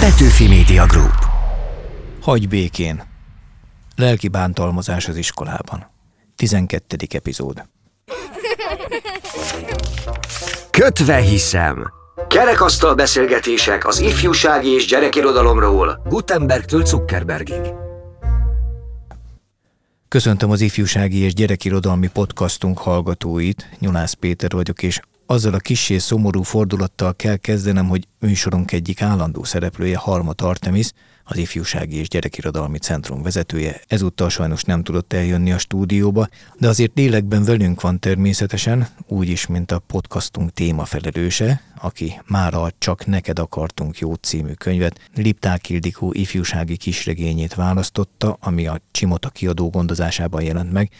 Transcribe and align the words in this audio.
Petőfi 0.00 0.48
Media 0.48 0.86
Group. 0.86 1.14
Hagy 2.20 2.48
békén. 2.48 3.02
Lelki 3.96 4.28
bántalmazás 4.28 5.08
az 5.08 5.16
iskolában. 5.16 5.90
12. 6.36 6.96
epizód. 7.10 7.64
Kötve 10.70 11.16
hiszem. 11.16 11.92
Kerekasztal 12.28 12.94
beszélgetések 12.94 13.86
az 13.86 13.98
ifjúsági 13.98 14.68
és 14.68 14.86
gyerekirodalomról 14.86 16.02
Gutenbergtől 16.08 16.84
Zuckerbergig. 16.84 17.72
Köszöntöm 20.08 20.50
az 20.50 20.60
ifjúsági 20.60 21.18
és 21.18 21.34
gyerekirodalmi 21.34 22.08
podcastunk 22.08 22.78
hallgatóit. 22.78 23.68
Nyulász 23.78 24.12
Péter 24.12 24.50
vagyok, 24.50 24.82
és 24.82 25.00
azzal 25.30 25.54
a 25.54 25.58
kissé 25.58 25.98
szomorú 25.98 26.42
fordulattal 26.42 27.16
kell 27.16 27.36
kezdenem, 27.36 27.88
hogy 27.88 28.06
műsorunk 28.20 28.72
egyik 28.72 29.02
állandó 29.02 29.44
szereplője 29.44 29.96
Harmat 29.96 30.40
Artemis, 30.40 30.90
az 31.24 31.36
Ifjúsági 31.36 31.96
és 31.96 32.08
Gyerekirodalmi 32.08 32.78
Centrum 32.78 33.22
vezetője, 33.22 33.80
ezúttal 33.86 34.28
sajnos 34.28 34.62
nem 34.62 34.82
tudott 34.82 35.12
eljönni 35.12 35.52
a 35.52 35.58
stúdióba, 35.58 36.28
de 36.58 36.68
azért 36.68 36.96
lélekben 36.96 37.44
velünk 37.44 37.80
van 37.80 37.98
természetesen, 37.98 38.88
úgyis, 39.06 39.46
mint 39.46 39.72
a 39.72 39.78
podcastunk 39.78 40.52
témafelelőse, 40.52 41.62
aki 41.80 42.20
mára 42.26 42.70
Csak 42.78 43.06
neked 43.06 43.38
akartunk 43.38 43.98
jó 43.98 44.14
című 44.14 44.52
könyvet, 44.52 45.00
Lipták 45.14 45.68
Ildikó 45.68 46.12
ifjúsági 46.12 46.76
kisregényét 46.76 47.54
választotta, 47.54 48.36
ami 48.40 48.66
a 48.66 48.80
Csimota 48.90 49.28
kiadó 49.28 49.70
gondozásában 49.70 50.42
jelent 50.42 50.72
meg, 50.72 50.90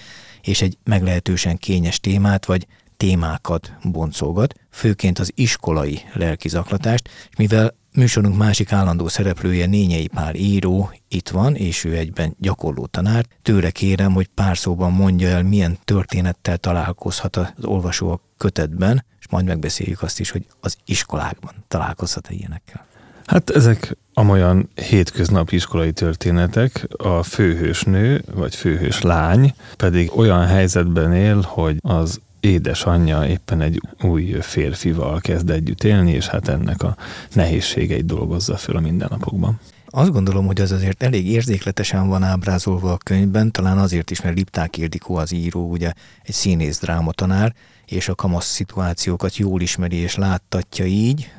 és 0.42 0.62
egy 0.62 0.78
meglehetősen 0.84 1.56
kényes 1.56 2.00
témát, 2.00 2.46
vagy 2.46 2.66
témákat 3.00 3.72
boncolgat, 3.82 4.54
főként 4.70 5.18
az 5.18 5.32
iskolai 5.34 6.00
lelkizaklatást, 6.12 7.08
mivel 7.38 7.74
műsorunk 7.94 8.36
másik 8.36 8.72
állandó 8.72 9.08
szereplője 9.08 9.66
Nényei 9.66 10.06
Pál 10.06 10.34
író 10.34 10.92
itt 11.08 11.28
van, 11.28 11.54
és 11.54 11.84
ő 11.84 11.96
egyben 11.96 12.34
gyakorló 12.38 12.86
tanár. 12.86 13.26
Tőle 13.42 13.70
kérem, 13.70 14.12
hogy 14.12 14.26
pár 14.26 14.58
szóban 14.58 14.92
mondja 14.92 15.28
el, 15.28 15.42
milyen 15.42 15.78
történettel 15.84 16.58
találkozhat 16.58 17.36
az 17.36 17.52
olvasó 17.62 18.10
a 18.10 18.20
kötetben, 18.36 19.04
és 19.20 19.28
majd 19.28 19.44
megbeszéljük 19.44 20.02
azt 20.02 20.20
is, 20.20 20.30
hogy 20.30 20.46
az 20.60 20.76
iskolákban 20.84 21.52
találkozhat-e 21.68 22.32
ilyenekkel. 22.32 22.86
Hát 23.26 23.50
ezek 23.50 23.96
amolyan 24.14 24.68
hétköznapi 24.74 25.54
iskolai 25.54 25.92
történetek, 25.92 26.86
a 26.96 27.22
főhős 27.22 27.82
nő, 27.82 28.24
vagy 28.34 28.54
főhős 28.54 29.00
lány 29.00 29.54
pedig 29.76 30.16
olyan 30.16 30.46
helyzetben 30.46 31.12
él, 31.14 31.40
hogy 31.40 31.76
az 31.80 32.20
édesanyja 32.40 33.26
éppen 33.26 33.60
egy 33.60 33.80
új 34.02 34.36
férfival 34.40 35.20
kezd 35.20 35.50
együtt 35.50 35.84
élni, 35.84 36.12
és 36.12 36.26
hát 36.26 36.48
ennek 36.48 36.82
a 36.82 36.96
nehézségeit 37.32 38.06
dolgozza 38.06 38.56
föl 38.56 38.76
a 38.76 38.80
mindennapokban. 38.80 39.60
Azt 39.92 40.12
gondolom, 40.12 40.46
hogy 40.46 40.60
az 40.60 40.72
azért 40.72 41.02
elég 41.02 41.28
érzékletesen 41.28 42.08
van 42.08 42.22
ábrázolva 42.22 42.92
a 42.92 42.96
könyvben, 42.96 43.50
talán 43.50 43.78
azért 43.78 44.10
is, 44.10 44.22
mert 44.22 44.36
Lipták 44.36 44.76
Ildikó 44.76 45.16
az 45.16 45.32
író, 45.32 45.70
ugye 45.70 45.92
egy 46.22 46.34
színész 46.34 46.80
drámatanár, 46.80 47.54
és 47.86 48.08
a 48.08 48.14
kamasz 48.14 48.46
szituációkat 48.46 49.36
jól 49.36 49.60
ismeri 49.60 49.96
és 49.96 50.14
láttatja 50.14 50.84
így, 50.84 51.32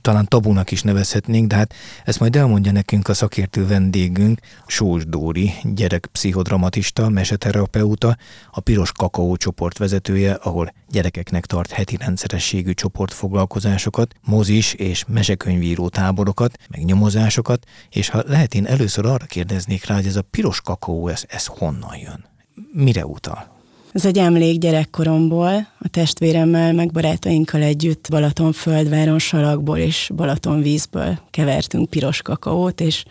talán 0.00 0.26
tabunak 0.28 0.70
is 0.70 0.82
nevezhetnénk, 0.82 1.46
de 1.46 1.56
hát 1.56 1.74
ezt 2.04 2.20
majd 2.20 2.36
elmondja 2.36 2.72
nekünk 2.72 3.08
a 3.08 3.14
szakértő 3.14 3.66
vendégünk, 3.66 4.40
Sós 4.66 5.06
Dóri, 5.06 5.52
gyerekpszichodramatista, 5.62 7.08
meseterapeuta, 7.08 8.16
a 8.50 8.60
Piros 8.60 8.92
Kakaó 8.92 9.36
csoport 9.36 9.78
vezetője, 9.78 10.32
ahol 10.32 10.72
gyerekeknek 10.88 11.46
tart 11.46 11.70
heti 11.70 11.96
rendszerességű 11.96 12.72
csoportfoglalkozásokat, 12.72 14.14
mozis 14.22 14.72
és 14.72 15.04
mesekönyvíró 15.08 15.88
táborokat, 15.88 16.58
meg 16.68 16.84
nyomozásokat, 16.84 17.66
és 17.90 18.08
ha 18.08 18.22
lehet, 18.26 18.54
én 18.54 18.66
először 18.66 19.06
arra 19.06 19.24
kérdeznék 19.24 19.86
rá, 19.86 19.94
hogy 19.94 20.06
ez 20.06 20.16
a 20.16 20.22
Piros 20.22 20.60
Kakaó, 20.60 21.08
ez, 21.08 21.24
ez 21.28 21.46
honnan 21.46 21.96
jön? 21.96 22.24
Mire 22.72 23.06
utal? 23.06 23.59
Ez 23.92 24.04
egy 24.04 24.18
emlék 24.18 24.58
gyerekkoromból, 24.58 25.66
a 25.78 25.88
testvéremmel, 25.88 26.72
meg 26.72 26.92
barátainkkal 26.92 27.62
együtt 27.62 28.06
Balatonföldváron 28.10 29.18
salakból 29.18 29.78
és 29.78 30.10
Balatonvízből 30.14 31.18
kevertünk 31.30 31.90
piros 31.90 32.22
kakaót, 32.22 32.80
és 32.80 33.04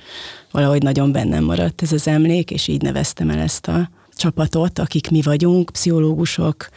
valahogy 0.52 0.84
nagyon 0.84 1.12
bennem 1.12 1.44
maradt 1.44 1.82
ez 1.82 1.92
az 1.92 2.08
emlék, 2.08 2.52
és 2.52 2.68
így 2.68 2.82
neveztem 2.82 3.30
el 3.30 3.40
ezt 3.40 3.68
a 3.68 3.90
csapatot, 4.16 4.80
akik 4.80 5.10
mi 5.10 5.22
vagyunk, 5.22 5.70
pszichológusok, 5.70 6.70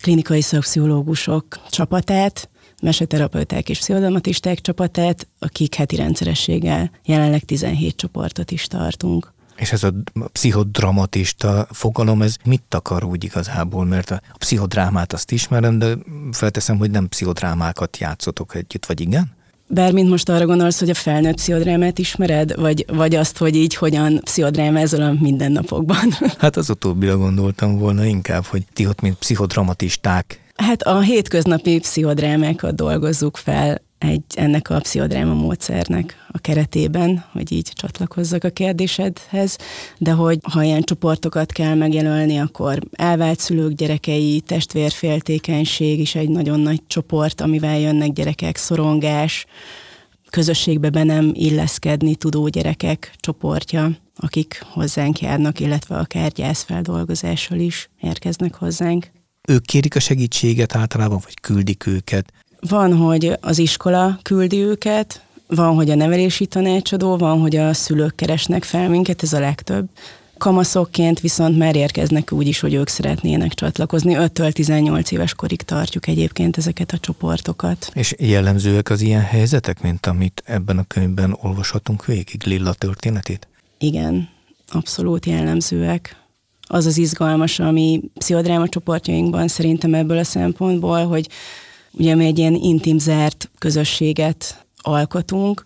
klinikai 0.00 0.40
szakpszichológusok 0.40 1.46
csapatát, 1.70 2.48
meseterapeuták 2.82 3.68
és 3.68 3.78
pszichodramatisták 3.78 4.60
csapatát, 4.60 5.28
akik 5.38 5.74
heti 5.74 5.96
rendszerességgel 5.96 6.90
jelenleg 7.04 7.44
17 7.44 7.96
csoportot 7.96 8.50
is 8.50 8.66
tartunk. 8.66 9.33
És 9.56 9.72
ez 9.72 9.82
a 9.82 9.92
pszichodramatista 10.32 11.66
fogalom, 11.70 12.22
ez 12.22 12.36
mit 12.44 12.62
takar 12.68 13.04
úgy 13.04 13.24
igazából? 13.24 13.84
Mert 13.84 14.10
a 14.10 14.20
pszichodrámát 14.38 15.12
azt 15.12 15.30
ismerem, 15.30 15.78
de 15.78 15.94
felteszem, 16.32 16.76
hogy 16.76 16.90
nem 16.90 17.08
pszichodrámákat 17.08 17.96
játszotok 17.96 18.54
együtt, 18.54 18.86
vagy 18.86 19.00
igen? 19.00 19.32
Bár 19.66 19.92
mint 19.92 20.08
most 20.08 20.28
arra 20.28 20.46
gondolsz, 20.46 20.78
hogy 20.78 20.90
a 20.90 20.94
felnőtt 20.94 21.34
pszichodrámát 21.34 21.98
ismered, 21.98 22.60
vagy, 22.60 22.84
vagy 22.92 23.14
azt, 23.14 23.38
hogy 23.38 23.56
így 23.56 23.74
hogyan 23.74 24.20
pszichodrámázol 24.24 25.02
a 25.02 25.14
mindennapokban? 25.20 26.08
Hát 26.38 26.56
az 26.56 26.70
utóbbira 26.70 27.16
gondoltam 27.16 27.78
volna 27.78 28.04
inkább, 28.04 28.44
hogy 28.44 28.64
ti 28.72 28.86
ott, 28.86 29.00
mint 29.00 29.16
pszichodramatisták. 29.16 30.40
Hát 30.54 30.82
a 30.82 31.00
hétköznapi 31.00 31.78
pszichodrámákat 31.78 32.74
dolgozzuk 32.74 33.36
fel 33.36 33.82
egy, 34.04 34.22
ennek 34.34 34.70
a 34.70 34.78
pszichodráma 34.78 35.34
módszernek 35.34 36.16
a 36.28 36.38
keretében, 36.38 37.24
hogy 37.32 37.52
így 37.52 37.70
csatlakozzak 37.74 38.44
a 38.44 38.50
kérdésedhez, 38.50 39.56
de 39.98 40.12
hogy 40.12 40.38
ha 40.42 40.62
ilyen 40.62 40.82
csoportokat 40.82 41.52
kell 41.52 41.74
megjelölni, 41.74 42.38
akkor 42.38 42.78
elvált 42.92 43.40
szülők 43.40 43.72
gyerekei, 43.72 44.40
testvérféltékenység 44.40 46.00
is 46.00 46.14
egy 46.14 46.28
nagyon 46.28 46.60
nagy 46.60 46.82
csoport, 46.86 47.40
amivel 47.40 47.78
jönnek 47.78 48.12
gyerekek, 48.12 48.56
szorongás, 48.56 49.46
közösségbe 50.30 50.90
be 50.90 51.02
nem 51.02 51.30
illeszkedni 51.34 52.14
tudó 52.14 52.48
gyerekek 52.48 53.14
csoportja, 53.20 53.90
akik 54.16 54.62
hozzánk 54.70 55.20
járnak, 55.20 55.60
illetve 55.60 55.96
akár 55.96 56.30
gyászfeldolgozással 56.30 57.58
is 57.58 57.90
érkeznek 58.00 58.54
hozzánk. 58.54 59.10
Ők 59.48 59.64
kérik 59.64 59.96
a 59.96 60.00
segítséget 60.00 60.74
általában, 60.76 61.18
vagy 61.24 61.40
küldik 61.40 61.86
őket? 61.86 62.32
Van, 62.68 62.96
hogy 62.96 63.36
az 63.40 63.58
iskola 63.58 64.18
küldi 64.22 64.62
őket, 64.62 65.22
van, 65.46 65.74
hogy 65.74 65.90
a 65.90 65.94
nevelési 65.94 66.46
tanácsadó, 66.46 67.16
van, 67.16 67.40
hogy 67.40 67.56
a 67.56 67.74
szülők 67.74 68.14
keresnek 68.14 68.64
fel 68.64 68.88
minket, 68.88 69.22
ez 69.22 69.32
a 69.32 69.40
legtöbb. 69.40 69.88
Kamaszokként 70.38 71.20
viszont 71.20 71.58
már 71.58 71.76
érkeznek 71.76 72.32
úgy 72.32 72.46
is, 72.46 72.60
hogy 72.60 72.74
ők 72.74 72.88
szeretnének 72.88 73.52
csatlakozni. 73.52 74.14
5-től 74.18 74.52
18 74.52 75.10
éves 75.10 75.34
korig 75.34 75.62
tartjuk 75.62 76.06
egyébként 76.06 76.56
ezeket 76.56 76.92
a 76.92 76.98
csoportokat. 76.98 77.90
És 77.94 78.14
jellemzőek 78.18 78.90
az 78.90 79.00
ilyen 79.00 79.22
helyzetek, 79.22 79.82
mint 79.82 80.06
amit 80.06 80.42
ebben 80.46 80.78
a 80.78 80.84
könyvben 80.88 81.36
olvashatunk 81.42 82.04
végig, 82.04 82.42
Lilla 82.44 82.72
történetét? 82.72 83.48
Igen, 83.78 84.28
abszolút 84.68 85.26
jellemzőek. 85.26 86.16
Az 86.66 86.86
az 86.86 86.98
izgalmas, 86.98 87.58
ami 87.58 88.00
pszichodráma 88.14 88.68
csoportjainkban 88.68 89.48
szerintem 89.48 89.94
ebből 89.94 90.18
a 90.18 90.24
szempontból, 90.24 91.06
hogy 91.06 91.28
Ugye 91.98 92.14
mi 92.14 92.24
egy 92.24 92.38
ilyen 92.38 92.54
intim 92.54 92.98
zárt 92.98 93.50
közösséget 93.58 94.66
alkotunk, 94.76 95.64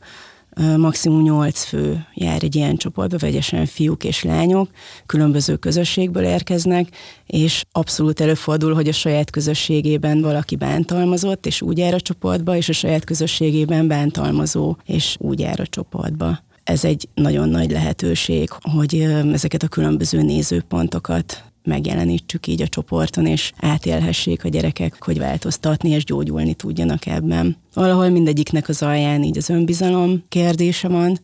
maximum 0.77 1.23
8 1.23 1.65
fő 1.65 2.07
jár 2.15 2.43
egy 2.43 2.57
ilyen 2.57 2.77
csoportba, 2.77 3.17
vegyesen 3.19 3.67
fiúk 3.67 4.05
és 4.05 4.23
lányok, 4.23 4.71
különböző 5.07 5.57
közösségből 5.57 6.25
érkeznek, 6.25 6.89
és 7.27 7.65
abszolút 7.73 8.21
előfordul, 8.21 8.75
hogy 8.75 8.89
a 8.89 8.93
saját 8.93 9.31
közösségében 9.31 10.21
valaki 10.21 10.57
bántalmazott, 10.57 11.47
és 11.47 11.63
úgy 11.63 11.79
jár 11.79 11.95
a 11.95 12.01
csoportba, 12.01 12.57
és 12.57 12.69
a 12.69 12.73
saját 12.73 13.05
közösségében 13.05 13.89
bántalmazó, 13.89 14.77
és 14.85 15.17
úgy 15.19 15.41
jár 15.41 15.61
a 15.61 15.67
csoportba. 15.67 16.39
Ez 16.65 16.85
egy 16.85 17.09
nagyon 17.15 17.49
nagy 17.49 17.71
lehetőség, 17.71 18.51
hogy 18.61 18.95
ezeket 19.33 19.63
a 19.63 19.69
különböző 19.69 20.23
nézőpontokat 20.23 21.45
megjelenítsük 21.65 22.47
így 22.47 22.63
a 22.63 22.69
csoporton, 22.69 23.27
és 23.27 23.53
átélhessék 23.57 24.45
a 24.45 24.49
gyerekek, 24.49 25.05
hogy 25.05 25.19
változtatni 25.19 25.91
és 25.91 26.05
gyógyulni 26.05 26.55
tudjanak 26.55 27.07
ebben. 27.07 27.57
Valahol 27.75 28.09
mindegyiknek 28.09 28.69
az 28.69 28.83
alján 28.83 29.23
így 29.23 29.37
az 29.37 29.49
önbizalom 29.51 30.25
kérdése 30.29 30.89
van. 30.89 31.19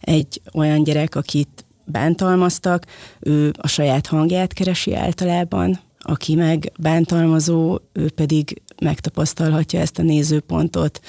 Egy 0.00 0.40
olyan 0.54 0.82
gyerek, 0.82 1.14
akit 1.14 1.66
bántalmaztak, 1.84 2.86
ő 3.20 3.52
a 3.56 3.68
saját 3.68 4.06
hangját 4.06 4.52
keresi 4.52 4.94
általában, 4.94 5.80
aki 5.98 6.34
meg 6.34 6.72
bántalmazó, 6.78 7.78
ő 7.92 8.10
pedig 8.10 8.62
megtapasztalhatja 8.82 9.80
ezt 9.80 9.98
a 9.98 10.02
nézőpontot, 10.02 11.00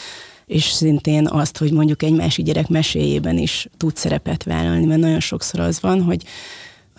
és 0.45 0.63
szintén 0.63 1.27
azt, 1.27 1.57
hogy 1.57 1.72
mondjuk 1.72 2.04
egy 2.04 2.13
másik 2.13 2.45
gyerek 2.45 2.68
meséjében 2.68 3.38
is 3.38 3.68
tud 3.77 3.95
szerepet 3.95 4.44
vállalni, 4.44 4.86
mert 4.86 5.00
nagyon 5.00 5.19
sokszor 5.19 5.60
az 5.60 5.81
van, 5.81 6.01
hogy 6.01 6.24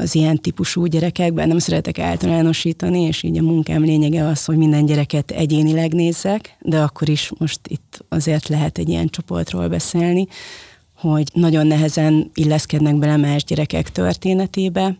az 0.00 0.14
ilyen 0.14 0.36
típusú 0.38 0.84
gyerekekben, 0.86 1.48
nem 1.48 1.58
szeretek 1.58 1.98
általánosítani, 1.98 3.00
és 3.00 3.22
így 3.22 3.38
a 3.38 3.42
munkám 3.42 3.82
lényege 3.82 4.26
az, 4.26 4.44
hogy 4.44 4.56
minden 4.56 4.86
gyereket 4.86 5.30
egyénileg 5.30 5.92
nézzek, 5.92 6.56
de 6.60 6.80
akkor 6.80 7.08
is 7.08 7.30
most 7.38 7.60
itt 7.68 8.04
azért 8.08 8.48
lehet 8.48 8.78
egy 8.78 8.88
ilyen 8.88 9.08
csoportról 9.08 9.68
beszélni, 9.68 10.26
hogy 10.96 11.28
nagyon 11.32 11.66
nehezen 11.66 12.30
illeszkednek 12.34 12.96
bele 12.96 13.16
más 13.16 13.44
gyerekek 13.44 13.90
történetébe, 13.90 14.98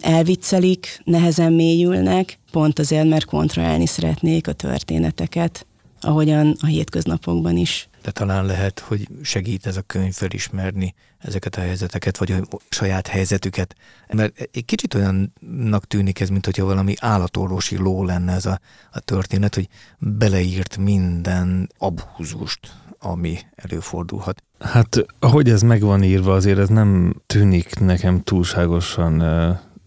elviccelik, 0.00 1.00
nehezen 1.04 1.52
mélyülnek, 1.52 2.38
pont 2.50 2.78
azért, 2.78 3.08
mert 3.08 3.24
kontrollálni 3.24 3.86
szeretnék 3.86 4.48
a 4.48 4.52
történeteket, 4.52 5.66
ahogyan 6.00 6.56
a 6.60 6.66
hétköznapokban 6.66 7.56
is. 7.56 7.88
De 8.08 8.14
talán 8.14 8.46
lehet, 8.46 8.78
hogy 8.78 9.08
segít 9.22 9.66
ez 9.66 9.76
a 9.76 9.82
könyv 9.82 10.14
felismerni 10.14 10.94
ezeket 11.18 11.56
a 11.56 11.60
helyzeteket, 11.60 12.18
vagy 12.18 12.32
a 12.32 12.42
saját 12.68 13.06
helyzetüket. 13.06 13.74
Mert 14.12 14.48
egy 14.52 14.64
kicsit 14.64 14.94
olyannak 14.94 15.86
tűnik 15.86 16.20
ez, 16.20 16.28
mint 16.28 16.44
hogyha 16.44 16.64
valami 16.64 16.94
állatorvosi 17.00 17.76
ló 17.76 18.04
lenne 18.04 18.32
ez 18.32 18.46
a, 18.46 18.60
a 18.92 19.00
történet, 19.00 19.54
hogy 19.54 19.68
beleírt 19.98 20.76
minden 20.76 21.70
abúzust, 21.78 22.72
ami 22.98 23.38
előfordulhat. 23.56 24.42
Hát, 24.58 25.06
ahogy 25.18 25.50
ez 25.50 25.62
meg 25.62 25.80
van 25.80 26.02
írva, 26.02 26.34
azért 26.34 26.58
ez 26.58 26.68
nem 26.68 27.22
tűnik 27.26 27.78
nekem 27.78 28.22
túlságosan 28.22 29.20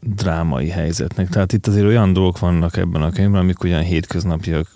drámai 0.02 0.70
helyzetnek. 0.70 1.30
Tehát 1.30 1.54
itt 1.54 1.68
azért 1.68 1.86
olyan 1.86 2.14
dolgok 2.14 2.40
vannak 2.40 2.78
ebben 2.78 3.02
a 3.02 3.12
könyvben, 3.12 3.42
amik 3.42 3.64
olyan 3.64 3.82
hétköznapiak. 3.82 4.68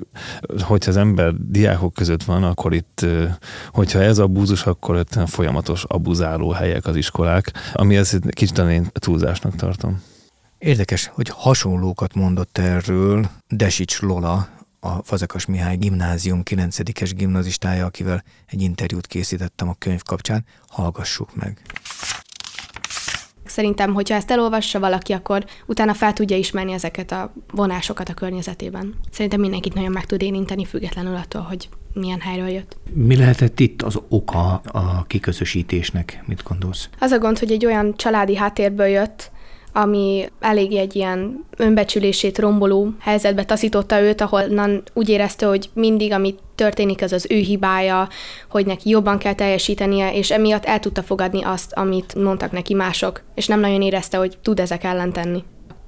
Hogyha 0.60 0.90
az 0.90 0.98
ember 0.98 1.34
diákok 1.38 1.94
között 1.94 2.24
van, 2.24 2.44
akkor 2.44 2.74
itt, 2.74 3.06
hogyha 3.72 4.02
ez 4.02 4.20
abúzus, 4.20 4.66
akkor 4.66 4.98
itt 4.98 5.30
folyamatos 5.30 5.84
abuzáló 5.84 6.50
helyek 6.50 6.86
az 6.86 6.96
iskolák, 6.96 7.52
ami 7.74 7.96
ezt 7.96 8.20
kicsit 8.30 8.58
én 8.58 8.88
túlzásnak 8.94 9.56
tartom. 9.56 10.02
Érdekes, 10.58 11.12
hogy 11.14 11.30
hasonlókat 11.30 12.14
mondott 12.14 12.58
erről 12.58 13.30
Desics 13.48 14.02
Lola, 14.02 14.48
a 14.80 15.04
Fazekas 15.04 15.46
Mihály 15.46 15.76
gimnázium 15.76 16.42
9-es 16.46 17.12
gimnazistája, 17.16 17.86
akivel 17.86 18.24
egy 18.46 18.62
interjút 18.62 19.08
készítettem 19.08 19.70
a 19.70 19.76
könyv 19.78 20.02
kapcsán. 20.02 20.46
Hallgassuk 20.68 21.36
meg. 21.36 21.62
Szerintem, 23.56 23.94
hogyha 23.94 24.16
ezt 24.16 24.32
elolvassa 24.32 24.80
valaki, 24.80 25.14
akkor 25.14 25.46
utána 25.66 25.94
fel 25.94 26.14
tudja 26.14 26.38
ismerni 26.38 26.72
ezeket 26.72 27.12
a 27.12 27.34
vonásokat 27.52 28.10
a 28.10 28.14
környezetében. 28.14 28.94
Szerintem 29.12 29.40
mindenkit 29.40 29.74
nagyon 29.74 29.92
meg 29.92 30.06
tud 30.06 30.22
érinteni, 30.22 30.66
függetlenül 30.66 31.16
attól, 31.16 31.42
hogy 31.42 31.70
milyen 31.94 32.20
helyről 32.20 32.48
jött. 32.48 32.78
Mi 32.94 33.16
lehetett 33.16 33.60
itt 33.60 33.82
az 33.82 34.00
oka 34.10 34.54
a 34.54 35.06
kiközösítésnek? 35.08 36.24
Mit 36.26 36.44
gondolsz? 36.44 36.90
Az 37.00 37.12
a 37.12 37.20
gond, 37.20 37.40
hogy 37.40 37.52
egy 37.52 37.66
olyan 37.66 37.94
családi 37.96 38.36
háttérből 38.36 38.88
jött, 38.88 39.32
ami 39.78 40.30
elég 40.40 40.74
egy 40.74 40.96
ilyen 40.96 41.46
önbecsülését 41.58 42.40
romboló 42.40 42.94
helyzetbe 43.00 43.46
taszította 43.46 44.02
őt, 44.02 44.22
ahol 44.22 44.44
úgy 44.94 45.10
érezte, 45.10 45.46
hogy 45.46 45.70
mindig, 45.74 46.12
ami 46.12 46.36
történik, 46.56 47.02
az 47.02 47.12
az 47.12 47.28
ő 47.30 47.38
hibája, 47.38 48.10
hogy 48.50 48.66
neki 48.66 48.90
jobban 48.90 49.18
kell 49.18 49.34
teljesítenie, 49.34 50.14
és 50.14 50.32
emiatt 50.32 50.66
el 50.66 50.80
tudta 50.80 51.04
fogadni 51.04 51.44
azt, 51.44 51.74
amit 51.74 52.16
mondtak 52.16 52.52
neki 52.52 52.74
mások, 52.74 53.22
és 53.34 53.48
nem 53.48 53.60
nagyon 53.60 53.82
érezte, 53.82 54.18
hogy 54.18 54.38
tud 54.42 54.60
ezek 54.60 54.84
ellen 54.84 55.14
tenni. 55.14 55.44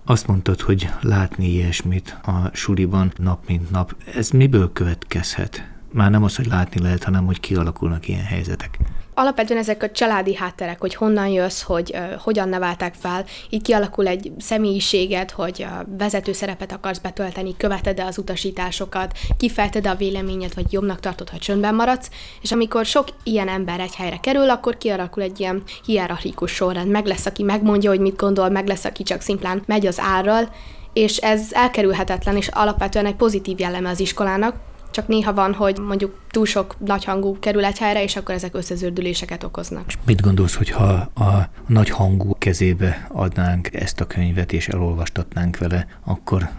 Azt 0.06 0.28
mondtad, 0.28 0.62
hogy 0.62 0.88
látni 1.02 1.46
ilyesmit 1.46 2.18
a 2.24 2.50
suliban 2.54 3.12
nap 3.18 3.40
mint 3.48 3.72
nap. 3.72 3.96
Ez 4.16 4.30
miből 4.30 4.72
következhet? 4.74 5.68
Már 5.92 6.12
nem 6.12 6.24
az, 6.24 6.36
hogy 6.36 6.48
látni 6.48 6.82
lehet, 6.82 7.04
hanem 7.04 7.26
hogy 7.26 7.40
kialakulnak 7.40 8.08
ilyen 8.08 8.24
helyzetek. 8.24 8.80
Alapvetően 9.20 9.60
ezek 9.60 9.84
a 9.84 9.92
családi 9.92 10.36
hátterek, 10.36 10.80
hogy 10.80 10.96
honnan 10.96 11.28
jössz, 11.28 11.62
hogy 11.62 11.92
uh, 11.94 12.14
hogyan 12.22 12.50
neveltek 12.50 12.94
fel, 12.94 13.26
így 13.50 13.62
kialakul 13.62 14.08
egy 14.08 14.32
személyiséged, 14.38 15.32
hogy 15.32 15.66
uh, 15.70 15.98
vezető 15.98 16.34
szerepet 16.34 16.72
akarsz 16.72 16.98
betölteni, 16.98 17.58
követed-e 17.58 18.06
az 18.06 18.18
utasításokat, 18.18 19.18
kifejted-e 19.38 19.90
a 19.90 19.96
véleményed, 19.96 20.54
vagy 20.54 20.74
jobbnak 20.74 21.00
tartod, 21.00 21.30
ha 21.30 21.38
csöndben 21.38 21.76
maradsz, 21.76 22.10
és 22.42 22.52
amikor 22.52 22.86
sok 22.86 23.08
ilyen 23.24 23.48
ember 23.48 23.80
egy 23.80 23.96
helyre 23.96 24.18
kerül, 24.18 24.50
akkor 24.50 24.78
kialakul 24.78 25.24
egy 25.24 25.40
ilyen 25.40 25.64
hierarchikus 25.86 26.52
sorrend. 26.52 26.92
Meg 26.92 27.06
lesz, 27.06 27.26
aki 27.26 27.44
megmondja, 27.44 27.90
hogy 27.90 28.00
mit 28.00 28.16
gondol, 28.16 28.50
meg 28.50 28.68
lesz, 28.68 28.86
aki 28.86 29.04
csak 29.04 29.22
szimplán 29.22 29.64
megy 29.66 29.86
az 29.86 30.00
árral, 30.00 30.50
és 30.94 31.18
ez 31.18 31.48
elkerülhetetlen, 31.52 32.36
és 32.36 32.48
alapvetően 32.48 33.06
egy 33.06 33.16
pozitív 33.16 33.60
jelleme 33.60 33.90
az 33.90 34.00
iskolának, 34.00 34.56
csak 34.98 35.08
néha 35.08 35.34
van, 35.34 35.54
hogy 35.54 35.80
mondjuk 35.80 36.20
túl 36.32 36.46
sok 36.46 36.76
nagyhangú 36.80 37.40
kerül 37.40 37.66
egy 37.66 37.78
helyre, 37.78 38.04
és 38.04 38.16
akkor 38.16 38.36
ezek 38.36 38.56
összezördüléseket 38.56 39.44
okoznak. 39.44 39.86
Mit 40.06 40.22
gondolsz, 40.22 40.56
hogyha 40.56 40.84
a 41.16 41.50
nagyhangú 41.68 42.36
kezébe 42.38 43.08
adnánk 43.12 43.74
ezt 43.74 44.00
a 44.00 44.06
könyvet, 44.06 44.54
és 44.54 44.68
elolvastatnánk 44.68 45.58
vele, 45.58 45.88
akkor 46.06 46.50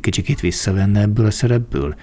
kicsikét 0.00 0.40
visszavenne 0.40 1.00
ebből 1.00 1.26
a 1.26 1.30
szerepből? 1.30 1.94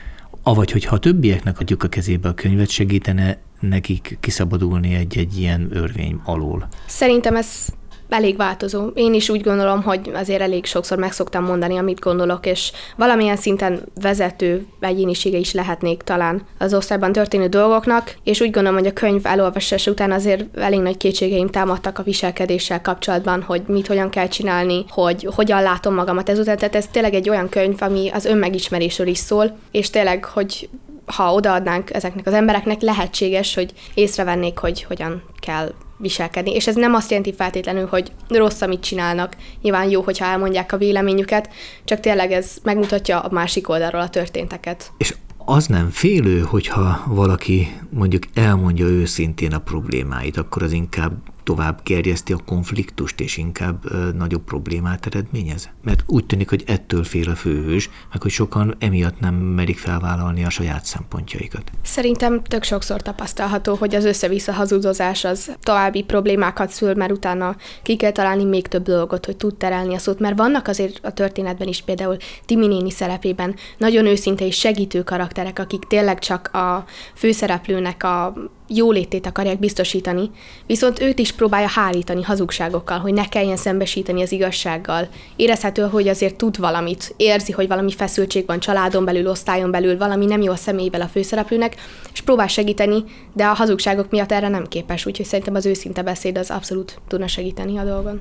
Avagy, 0.43 0.71
hogyha 0.71 0.95
a 0.95 0.99
többieknek 0.99 1.59
adjuk 1.59 1.83
a 1.83 1.87
kezébe 1.87 2.29
a 2.29 2.33
könyvet, 2.33 2.69
segítene 2.69 3.37
nekik 3.59 4.17
kiszabadulni 4.19 4.93
egy-egy 4.93 5.37
ilyen 5.37 5.67
örvény 5.71 6.19
alól? 6.23 6.67
Szerintem 6.87 7.35
ez 7.35 7.67
elég 8.13 8.37
változó. 8.37 8.87
Én 8.87 9.13
is 9.13 9.29
úgy 9.29 9.41
gondolom, 9.41 9.83
hogy 9.83 10.11
azért 10.13 10.41
elég 10.41 10.65
sokszor 10.65 10.97
meg 10.97 11.11
szoktam 11.11 11.43
mondani, 11.43 11.77
amit 11.77 11.99
gondolok, 11.99 12.45
és 12.45 12.71
valamilyen 12.97 13.35
szinten 13.35 13.81
vezető 14.01 14.65
egyénisége 14.79 15.37
is 15.37 15.53
lehetnék 15.53 16.01
talán 16.01 16.41
az 16.57 16.73
osztályban 16.73 17.11
történő 17.11 17.47
dolgoknak, 17.47 18.15
és 18.23 18.41
úgy 18.41 18.51
gondolom, 18.51 18.77
hogy 18.77 18.87
a 18.87 18.93
könyv 18.93 19.25
elolvasása 19.25 19.91
után 19.91 20.11
azért 20.11 20.57
elég 20.57 20.79
nagy 20.79 20.97
kétségeim 20.97 21.49
támadtak 21.49 21.99
a 21.99 22.03
viselkedéssel 22.03 22.81
kapcsolatban, 22.81 23.41
hogy 23.41 23.61
mit 23.67 23.87
hogyan 23.87 24.09
kell 24.09 24.27
csinálni, 24.27 24.85
hogy 24.89 25.27
hogyan 25.35 25.61
látom 25.61 25.93
magamat 25.93 26.29
ezután. 26.29 26.57
Tehát 26.57 26.75
ez 26.75 26.87
tényleg 26.87 27.13
egy 27.13 27.29
olyan 27.29 27.49
könyv, 27.49 27.81
ami 27.81 28.09
az 28.09 28.25
önmegismerésről 28.25 29.07
is 29.07 29.17
szól, 29.17 29.57
és 29.71 29.89
tényleg, 29.89 30.25
hogy 30.25 30.69
ha 31.05 31.33
odaadnánk 31.33 31.93
ezeknek 31.93 32.27
az 32.27 32.33
embereknek, 32.33 32.81
lehetséges, 32.81 33.55
hogy 33.55 33.73
észrevennék, 33.93 34.57
hogy 34.57 34.83
hogyan 34.83 35.23
kell 35.39 35.73
viselkedni. 35.97 36.53
És 36.53 36.67
ez 36.67 36.75
nem 36.75 36.93
azt 36.93 37.09
jelenti 37.09 37.33
feltétlenül, 37.33 37.87
hogy 37.87 38.11
rossz, 38.27 38.61
amit 38.61 38.83
csinálnak. 38.83 39.35
Nyilván 39.61 39.89
jó, 39.89 40.01
hogyha 40.01 40.25
elmondják 40.25 40.71
a 40.71 40.77
véleményüket, 40.77 41.49
csak 41.83 41.99
tényleg 41.99 42.31
ez 42.31 42.57
megmutatja 42.63 43.19
a 43.19 43.33
másik 43.33 43.69
oldalról 43.69 44.01
a 44.01 44.09
történteket. 44.09 44.91
És 44.97 45.15
az 45.45 45.65
nem 45.65 45.89
félő, 45.89 46.39
hogyha 46.39 47.03
valaki 47.07 47.79
mondjuk 47.89 48.23
elmondja 48.33 48.85
őszintén 48.85 49.53
a 49.53 49.59
problémáit, 49.59 50.37
akkor 50.37 50.63
az 50.63 50.71
inkább 50.71 51.13
tovább 51.43 51.79
gerjeszti 51.83 52.33
a 52.33 52.37
konfliktust, 52.45 53.19
és 53.19 53.37
inkább 53.37 53.85
ö, 53.85 54.09
nagyobb 54.17 54.43
problémát 54.43 55.05
eredményez? 55.05 55.69
Mert 55.83 56.03
úgy 56.07 56.25
tűnik, 56.25 56.49
hogy 56.49 56.63
ettől 56.67 57.03
fél 57.03 57.29
a 57.29 57.35
főhős, 57.35 57.89
meg 58.11 58.21
hogy 58.21 58.31
sokan 58.31 58.75
emiatt 58.79 59.19
nem 59.19 59.35
merik 59.35 59.77
felvállalni 59.77 60.43
a 60.43 60.49
saját 60.49 60.85
szempontjaikat. 60.85 61.71
Szerintem 61.83 62.43
tök 62.43 62.63
sokszor 62.63 63.01
tapasztalható, 63.01 63.75
hogy 63.75 63.95
az 63.95 64.05
össze-vissza 64.05 64.51
hazudozás 64.51 65.23
az 65.23 65.55
további 65.61 66.03
problémákat 66.03 66.69
szül, 66.69 66.93
mert 66.93 67.11
utána 67.11 67.55
ki 67.83 67.95
kell 67.95 68.11
találni 68.11 68.43
még 68.43 68.67
több 68.67 68.83
dolgot, 68.83 69.25
hogy 69.25 69.37
tud 69.37 69.55
terelni 69.55 69.95
a 69.95 69.97
szót, 69.97 70.19
mert 70.19 70.37
vannak 70.37 70.67
azért 70.67 71.05
a 71.05 71.11
történetben 71.11 71.67
is 71.67 71.81
például 71.81 72.17
Timi 72.45 72.67
néni 72.67 72.91
szerepében 72.91 73.55
nagyon 73.77 74.05
őszinte 74.05 74.45
és 74.45 74.57
segítő 74.57 75.03
karakterek, 75.03 75.59
akik 75.59 75.83
tényleg 75.83 76.19
csak 76.19 76.53
a 76.53 76.85
főszereplőnek 77.15 78.03
a 78.03 78.33
jólétét 78.75 79.25
akarják 79.25 79.59
biztosítani, 79.59 80.29
viszont 80.65 81.01
őt 81.01 81.19
is 81.19 81.31
próbálja 81.31 81.67
hárítani 81.67 82.21
hazugságokkal, 82.21 82.99
hogy 82.99 83.13
ne 83.13 83.29
kelljen 83.29 83.57
szembesíteni 83.57 84.21
az 84.21 84.31
igazsággal. 84.31 85.07
Érezhető, 85.35 85.81
hogy 85.81 86.07
azért 86.07 86.35
tud 86.35 86.57
valamit, 86.57 87.13
érzi, 87.17 87.51
hogy 87.51 87.67
valami 87.67 87.91
feszültség 87.91 88.45
van 88.45 88.59
családon 88.59 89.05
belül, 89.05 89.27
osztályon 89.27 89.71
belül, 89.71 89.97
valami 89.97 90.25
nem 90.25 90.41
jó 90.41 90.51
a 90.51 90.55
személyvel 90.55 91.01
a 91.01 91.07
főszereplőnek, 91.07 91.75
és 92.13 92.21
próbál 92.21 92.47
segíteni, 92.47 93.03
de 93.33 93.45
a 93.45 93.53
hazugságok 93.53 94.09
miatt 94.09 94.31
erre 94.31 94.47
nem 94.47 94.67
képes, 94.67 95.05
úgyhogy 95.05 95.25
szerintem 95.25 95.55
az 95.55 95.65
őszinte 95.65 96.01
beszéd 96.01 96.37
az 96.37 96.49
abszolút 96.51 96.99
tudna 97.07 97.27
segíteni 97.27 97.77
a 97.77 97.83
dolgon. 97.83 98.19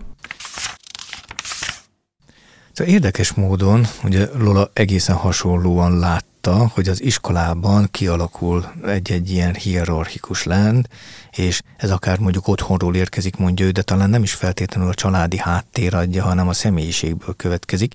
Szóval 2.73 2.95
érdekes 2.95 3.33
módon, 3.33 3.87
ugye 4.05 4.27
Lola 4.39 4.71
egészen 4.73 5.17
hasonlóan 5.17 5.99
lát 5.99 6.25
látta, 6.47 6.71
hogy 6.75 6.89
az 6.89 7.03
iskolában 7.03 7.89
kialakul 7.91 8.73
egy-egy 8.87 9.31
ilyen 9.31 9.55
hierarchikus 9.55 10.45
lend, 10.45 10.87
és 11.31 11.61
ez 11.77 11.91
akár 11.91 12.19
mondjuk 12.19 12.49
otthonról 12.49 12.95
érkezik, 12.95 13.37
mondja 13.37 13.67
ő, 13.67 13.71
de 13.71 13.83
talán 13.83 14.11
nem 14.11 14.23
is 14.23 14.33
feltétlenül 14.33 14.91
a 14.91 14.95
családi 14.95 15.39
háttér 15.39 15.95
adja, 15.95 16.23
hanem 16.23 16.49
a 16.49 16.53
személyiségből 16.53 17.35
következik. 17.37 17.95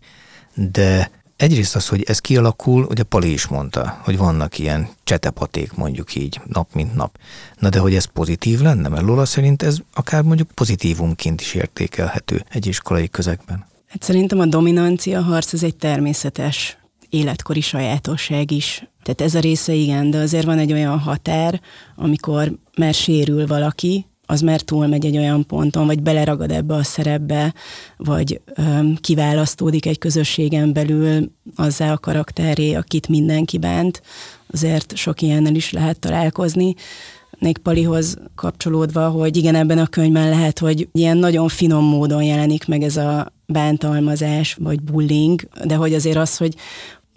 De 0.53 1.11
egyrészt 1.35 1.75
az, 1.75 1.87
hogy 1.87 2.03
ez 2.07 2.19
kialakul, 2.19 2.83
ugye 2.89 3.03
Pali 3.03 3.31
is 3.31 3.47
mondta, 3.47 3.99
hogy 4.03 4.17
vannak 4.17 4.59
ilyen 4.59 4.87
csetepaték 5.03 5.73
mondjuk 5.73 6.15
így, 6.15 6.41
nap 6.45 6.73
mint 6.73 6.95
nap. 6.95 7.17
Na 7.59 7.69
de 7.69 7.79
hogy 7.79 7.95
ez 7.95 8.05
pozitív 8.05 8.59
lenne, 8.59 8.87
mert 8.87 9.03
Lola 9.05 9.25
szerint 9.25 9.63
ez 9.63 9.77
akár 9.93 10.21
mondjuk 10.21 10.51
pozitívumként 10.51 11.41
is 11.41 11.53
értékelhető 11.53 12.45
egy 12.49 12.65
iskolai 12.65 13.09
közegben. 13.09 13.65
Hát 13.87 14.03
szerintem 14.03 14.39
a 14.39 14.45
dominancia 14.45 15.21
harc 15.21 15.53
ez 15.53 15.63
egy 15.63 15.75
természetes 15.75 16.77
életkori 17.09 17.61
sajátosság 17.61 18.51
is. 18.51 18.87
Tehát 19.03 19.21
ez 19.21 19.35
a 19.35 19.39
része 19.39 19.73
igen, 19.73 20.09
de 20.09 20.17
azért 20.17 20.45
van 20.45 20.57
egy 20.57 20.71
olyan 20.71 20.99
határ, 20.99 21.61
amikor 21.95 22.51
már 22.77 22.93
sérül 22.93 23.47
valaki, 23.47 24.05
az 24.29 24.41
már 24.41 24.61
túlmegy 24.61 25.05
egy 25.05 25.17
olyan 25.17 25.45
ponton, 25.45 25.85
vagy 25.85 26.01
beleragad 26.01 26.51
ebbe 26.51 26.73
a 26.73 26.83
szerepbe, 26.83 27.53
vagy 27.97 28.41
öm, 28.55 28.95
kiválasztódik 28.95 29.85
egy 29.85 29.97
közösségen 29.97 30.73
belül 30.73 31.31
azzá 31.55 31.91
a 31.91 31.97
karakteré, 31.97 32.73
akit 32.73 33.07
mindenki 33.07 33.57
bánt. 33.57 34.01
Azért 34.53 34.95
sok 34.95 35.21
ilyennel 35.21 35.55
is 35.55 35.71
lehet 35.71 35.99
találkozni. 35.99 36.75
Nick 37.39 37.61
Palihoz 37.61 38.17
kapcsolódva, 38.35 39.09
hogy 39.09 39.37
igen, 39.37 39.55
ebben 39.55 39.77
a 39.77 39.87
könyvben 39.87 40.29
lehet, 40.29 40.59
hogy 40.59 40.87
ilyen 40.91 41.17
nagyon 41.17 41.47
finom 41.47 41.83
módon 41.83 42.23
jelenik 42.23 42.67
meg 42.67 42.83
ez 42.83 42.97
a 42.97 43.33
bántalmazás, 43.45 44.53
vagy 44.59 44.81
bullying, 44.81 45.47
de 45.65 45.75
hogy 45.75 45.93
azért 45.93 46.17
az, 46.17 46.37
hogy 46.37 46.55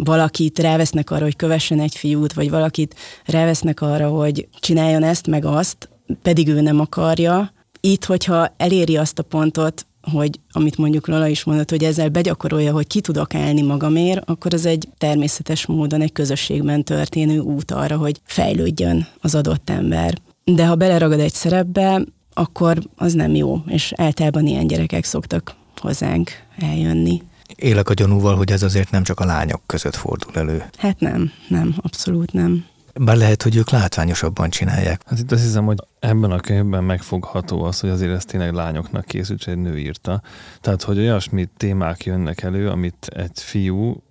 valakit 0.05 0.59
rávesznek 0.59 1.11
arra, 1.11 1.25
hogy 1.25 1.37
kövessen 1.37 1.81
egy 1.81 1.95
fiút, 1.95 2.33
vagy 2.33 2.51
valakit 2.51 2.95
rávesznek 3.25 3.81
arra, 3.81 4.09
hogy 4.09 4.49
csináljon 4.61 5.03
ezt, 5.03 5.27
meg 5.27 5.45
azt, 5.45 5.89
pedig 6.23 6.49
ő 6.49 6.61
nem 6.61 6.81
akarja. 6.81 7.53
Itt, 7.81 8.05
hogyha 8.05 8.55
eléri 8.57 8.97
azt 8.97 9.19
a 9.19 9.23
pontot, 9.23 9.87
hogy 10.13 10.41
amit 10.53 10.77
mondjuk 10.77 11.07
Lola 11.09 11.27
is 11.27 11.45
mondott, 11.45 11.71
hogy 11.71 11.85
ezzel 11.85 12.09
begyakorolja, 12.09 12.73
hogy 12.73 12.87
ki 12.87 13.01
tudok 13.01 13.35
állni 13.35 13.63
magamért, 13.63 14.31
akkor 14.31 14.55
ez 14.55 14.65
egy 14.65 14.89
természetes 14.99 15.67
módon 15.67 16.01
egy 16.01 16.13
közösségben 16.13 16.85
történő 16.85 17.39
út 17.39 17.71
arra, 17.71 17.97
hogy 17.97 18.21
fejlődjön 18.25 19.07
az 19.21 19.35
adott 19.35 19.71
ember. 19.71 20.19
De 20.45 20.67
ha 20.67 20.75
beleragad 20.75 21.21
egy 21.21 21.33
szerepbe, 21.33 22.05
akkor 22.35 22.79
az 22.97 23.13
nem 23.13 23.35
jó, 23.35 23.63
és 23.67 23.93
általában 23.97 24.47
ilyen 24.47 24.67
gyerekek 24.67 25.05
szoktak 25.05 25.55
hozzánk 25.77 26.31
eljönni. 26.59 27.23
Élek 27.55 27.89
a 27.89 27.95
gyanúval, 27.95 28.37
hogy 28.37 28.51
ez 28.51 28.63
azért 28.63 28.91
nem 28.91 29.03
csak 29.03 29.21
a 29.21 29.25
lányok 29.25 29.61
között 29.67 29.95
fordul 29.95 30.35
elő. 30.35 30.65
Hát 30.79 31.01
nem, 31.01 31.33
nem, 31.49 31.75
abszolút 31.77 32.33
nem. 32.33 32.65
Bár 32.95 33.17
lehet, 33.17 33.43
hogy 33.43 33.57
ők 33.57 33.71
látványosabban 33.71 34.51
csinálják. 34.51 35.03
Hát 35.07 35.19
itt 35.19 35.33
azt 35.33 35.43
hiszem, 35.43 35.65
hogy 35.65 35.79
ebben 35.99 36.31
a 36.31 36.41
könyvben 36.41 36.85
megfogható 36.85 37.63
az, 37.63 37.81
hogy 37.81 37.91
azért 37.91 38.13
ez 38.13 38.25
tényleg 38.25 38.53
lányoknak 38.53 39.05
készült, 39.05 39.47
egy 39.47 39.59
nő 39.59 39.79
írta. 39.79 40.23
Tehát, 40.61 40.83
hogy 40.83 40.99
olyasmi 40.99 41.49
témák 41.57 42.05
jönnek 42.05 42.43
elő, 42.43 42.69
amit 42.69 43.07
egy 43.07 43.41
fiú 43.43 44.03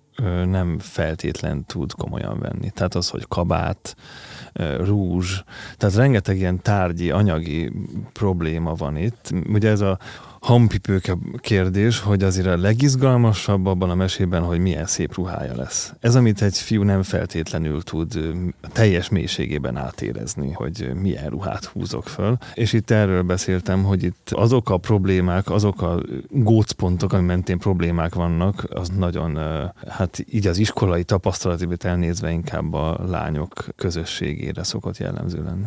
nem 0.44 0.78
feltétlen 0.78 1.64
tud 1.66 1.92
komolyan 1.92 2.38
venni. 2.38 2.70
Tehát 2.70 2.94
az, 2.94 3.08
hogy 3.08 3.24
kabát, 3.28 3.96
rúzs, 4.78 5.42
tehát 5.76 5.94
rengeteg 5.94 6.38
ilyen 6.38 6.62
tárgyi, 6.62 7.10
anyagi 7.10 7.72
probléma 8.12 8.74
van 8.74 8.96
itt. 8.96 9.30
Ugye 9.52 9.68
ez 9.68 9.80
a 9.80 9.98
hampipőke 10.40 11.16
kérdés, 11.36 12.00
hogy 12.00 12.22
azért 12.22 12.46
a 12.46 12.56
legizgalmasabb 12.56 13.66
abban 13.66 13.90
a 13.90 13.94
mesében, 13.94 14.42
hogy 14.42 14.58
milyen 14.58 14.86
szép 14.86 15.14
ruhája 15.14 15.56
lesz. 15.56 15.92
Ez, 16.00 16.14
amit 16.14 16.42
egy 16.42 16.58
fiú 16.58 16.82
nem 16.82 17.02
feltétlenül 17.02 17.82
tud 17.82 18.34
teljes 18.72 19.08
mélységében 19.08 19.76
átérezni, 19.76 20.52
hogy 20.52 20.90
milyen 20.94 21.28
ruhát 21.28 21.64
húzok 21.64 22.08
föl. 22.08 22.36
És 22.54 22.72
itt 22.72 22.90
erről 22.90 23.22
beszéltem, 23.22 23.82
hogy 23.82 24.02
itt 24.02 24.30
azok 24.30 24.70
a 24.70 24.76
problémák, 24.76 25.50
azok 25.50 25.82
a 25.82 26.00
gócpontok, 26.30 27.12
ami 27.12 27.26
mentén 27.26 27.58
problémák 27.58 28.14
vannak, 28.14 28.64
az 28.68 28.88
nagyon, 28.88 29.38
hát 29.88 30.24
így 30.30 30.46
az 30.46 30.58
iskolai 30.58 31.04
tapasztalatibet 31.04 31.84
elnézve 31.84 32.30
inkább 32.30 32.72
a 32.72 33.04
lányok 33.06 33.66
közösségére 33.76 34.62
szokott 34.62 34.98
jellemző 34.98 35.42
lenni. 35.42 35.66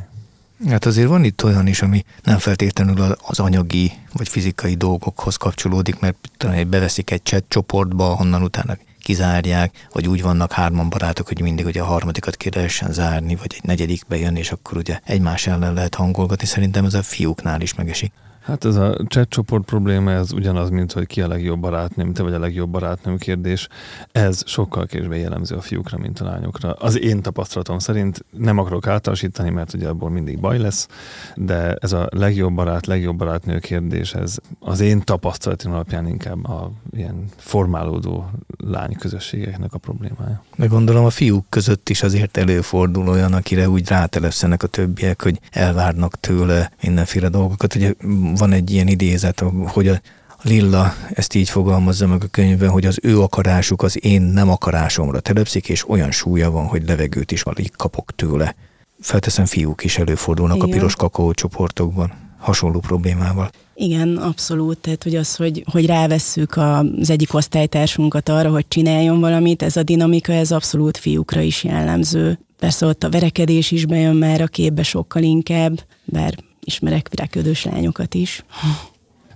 Hát 0.70 0.86
azért 0.86 1.08
van 1.08 1.24
itt 1.24 1.44
olyan 1.44 1.68
is, 1.68 1.82
ami 1.82 2.04
nem 2.24 2.38
feltétlenül 2.38 3.16
az 3.22 3.40
anyagi 3.40 3.92
vagy 4.14 4.28
fizikai 4.30 4.76
dolgokhoz 4.76 5.36
kapcsolódik, 5.36 6.00
mert 6.00 6.16
talán 6.38 6.70
beveszik 6.70 7.12
egy 7.12 7.24
chat 7.24 7.44
csoportba, 7.48 8.16
honnan 8.16 8.44
utána 8.44 8.78
kizárják, 9.00 9.88
vagy 9.92 10.08
úgy 10.08 10.22
vannak 10.22 10.52
hárman 10.52 10.90
barátok, 10.90 11.28
hogy 11.28 11.42
mindig 11.42 11.66
ugye 11.66 11.82
a 11.82 11.86
harmadikat 11.86 12.36
ki 12.36 12.50
zárni, 12.90 13.36
vagy 13.36 13.54
egy 13.56 13.64
negyedik 13.64 14.04
bejön, 14.08 14.36
és 14.36 14.52
akkor 14.52 14.78
ugye 14.78 15.00
egymás 15.04 15.48
ellen 15.48 15.74
lehet 15.74 15.96
hangolgatni. 15.96 16.46
Szerintem 16.46 16.86
ez 16.86 16.94
a 16.94 17.04
fiúknál 17.04 17.62
is 17.62 17.74
megesik. 17.74 18.12
Hát 18.44 18.66
ez 18.66 18.76
a 18.76 18.96
chat 19.08 19.30
csoport 19.30 19.66
probléma, 19.66 20.12
ez 20.12 20.32
ugyanaz, 20.34 20.70
mint 20.70 20.92
hogy 20.92 21.08
ki 21.08 21.22
a 21.22 21.28
legjobb 21.28 21.60
barátnőm, 21.60 22.14
te 22.14 22.24
vagy 22.24 22.34
a 22.34 22.40
legjobb 22.40 22.70
barátnőm 22.70 23.18
kérdés. 23.18 23.68
Ez 24.12 24.44
sokkal 24.46 24.86
később 24.86 25.14
jellemző 25.14 25.56
a 25.56 25.62
fiúkra, 25.62 25.98
mint 25.98 26.20
a 26.20 26.26
lányokra. 26.26 26.72
Az 26.72 27.00
én 27.00 27.22
tapasztalatom 27.22 27.80
szerint 27.80 28.26
nem 28.38 28.58
akarok 28.58 28.88
általánosítani, 28.88 29.50
mert 29.50 29.74
ugye 29.74 29.88
abból 29.88 30.10
mindig 30.10 30.40
baj 30.40 30.60
lesz, 30.60 30.88
de 31.36 31.74
ez 31.74 31.92
a 31.92 32.08
legjobb 32.12 32.54
barát, 32.54 32.86
legjobb 32.86 33.18
barátnő 33.18 33.60
kérdés, 33.60 34.14
ez 34.14 34.38
az 34.60 34.80
én 34.80 35.02
tapasztalatom 35.02 35.72
alapján 35.72 36.08
inkább 36.08 36.46
a 36.46 36.72
ilyen 36.92 37.26
formálódó 37.36 38.30
lány 38.58 38.96
közösségeknek 38.96 39.74
a 39.74 39.78
problémája. 39.78 40.44
Meg 40.56 40.70
gondolom 40.70 41.06
a 41.06 41.10
fiúk 41.10 41.46
között 41.50 41.90
is 41.90 42.04
azért 42.04 42.38
előfordul 42.38 43.08
olyan, 43.08 43.34
akire 43.34 43.70
úgy 43.70 43.88
rátelepszenek 43.88 44.64
a 44.64 44.68
többiek, 44.68 45.22
hogy 45.22 45.40
elvárnak 45.52 46.20
tőle 46.20 46.72
mindenféle 46.82 47.30
dolgokat. 47.30 47.76
Ugye 47.76 47.94
van 48.38 48.52
egy 48.52 48.72
ilyen 48.72 48.88
idézet, 48.88 49.44
hogy 49.68 49.88
a 49.88 50.02
Lilla 50.44 50.94
ezt 51.14 51.36
így 51.36 51.50
fogalmazza 51.50 52.08
meg 52.08 52.24
a 52.24 52.28
könyvben, 52.28 52.70
hogy 52.70 52.86
az 52.86 53.00
ő 53.02 53.22
akarásuk 53.22 53.82
az 53.82 54.06
én 54.06 54.22
nem 54.22 54.50
akarásomra 54.50 55.20
telepszik, 55.20 55.70
és 55.70 55.90
olyan 55.90 56.12
súlya 56.12 56.52
van, 56.52 56.66
hogy 56.66 56.88
levegőt 56.88 57.32
is 57.32 57.42
alig 57.42 57.72
kapok 57.76 58.16
tőle. 58.16 58.56
Felteszem, 59.00 59.46
fiúk 59.46 59.84
is 59.84 59.98
előfordulnak 59.98 60.56
Igen. 60.56 60.70
a 60.70 60.72
piros 60.72 60.96
kakaó 60.96 61.34
csoportokban 61.34 62.14
hasonló 62.38 62.80
problémával. 62.80 63.50
Igen, 63.76 64.18
abszolút. 64.18 64.78
Tehát, 64.78 65.04
hogy 65.04 65.16
az, 65.16 65.36
hogy, 65.36 65.64
hogy 65.72 65.86
rávesszük 65.86 66.58
az 66.58 67.10
egyik 67.10 67.34
osztálytársunkat 67.34 68.30
arra, 68.30 68.50
hogy 68.50 68.68
csináljon 68.68 69.20
valamit, 69.20 69.62
ez 69.62 69.76
a 69.76 69.84
dinamika, 69.84 70.34
ez 70.34 70.52
abszolút 70.52 70.98
fiúkra 70.98 71.42
is 71.42 71.64
jellemző. 71.64 72.40
Persze 72.60 72.86
ott 72.86 73.04
a 73.04 73.10
verekedés 73.10 73.72
is 73.72 73.86
bejön 73.86 74.16
már 74.16 74.42
a 74.42 74.48
képbe 74.48 74.84
sokkal 74.84 75.24
inkább, 75.24 75.84
bár 76.06 76.34
ismerek 76.66 77.10
virágködős 77.10 77.64
lányokat 77.64 78.14
is. 78.14 78.44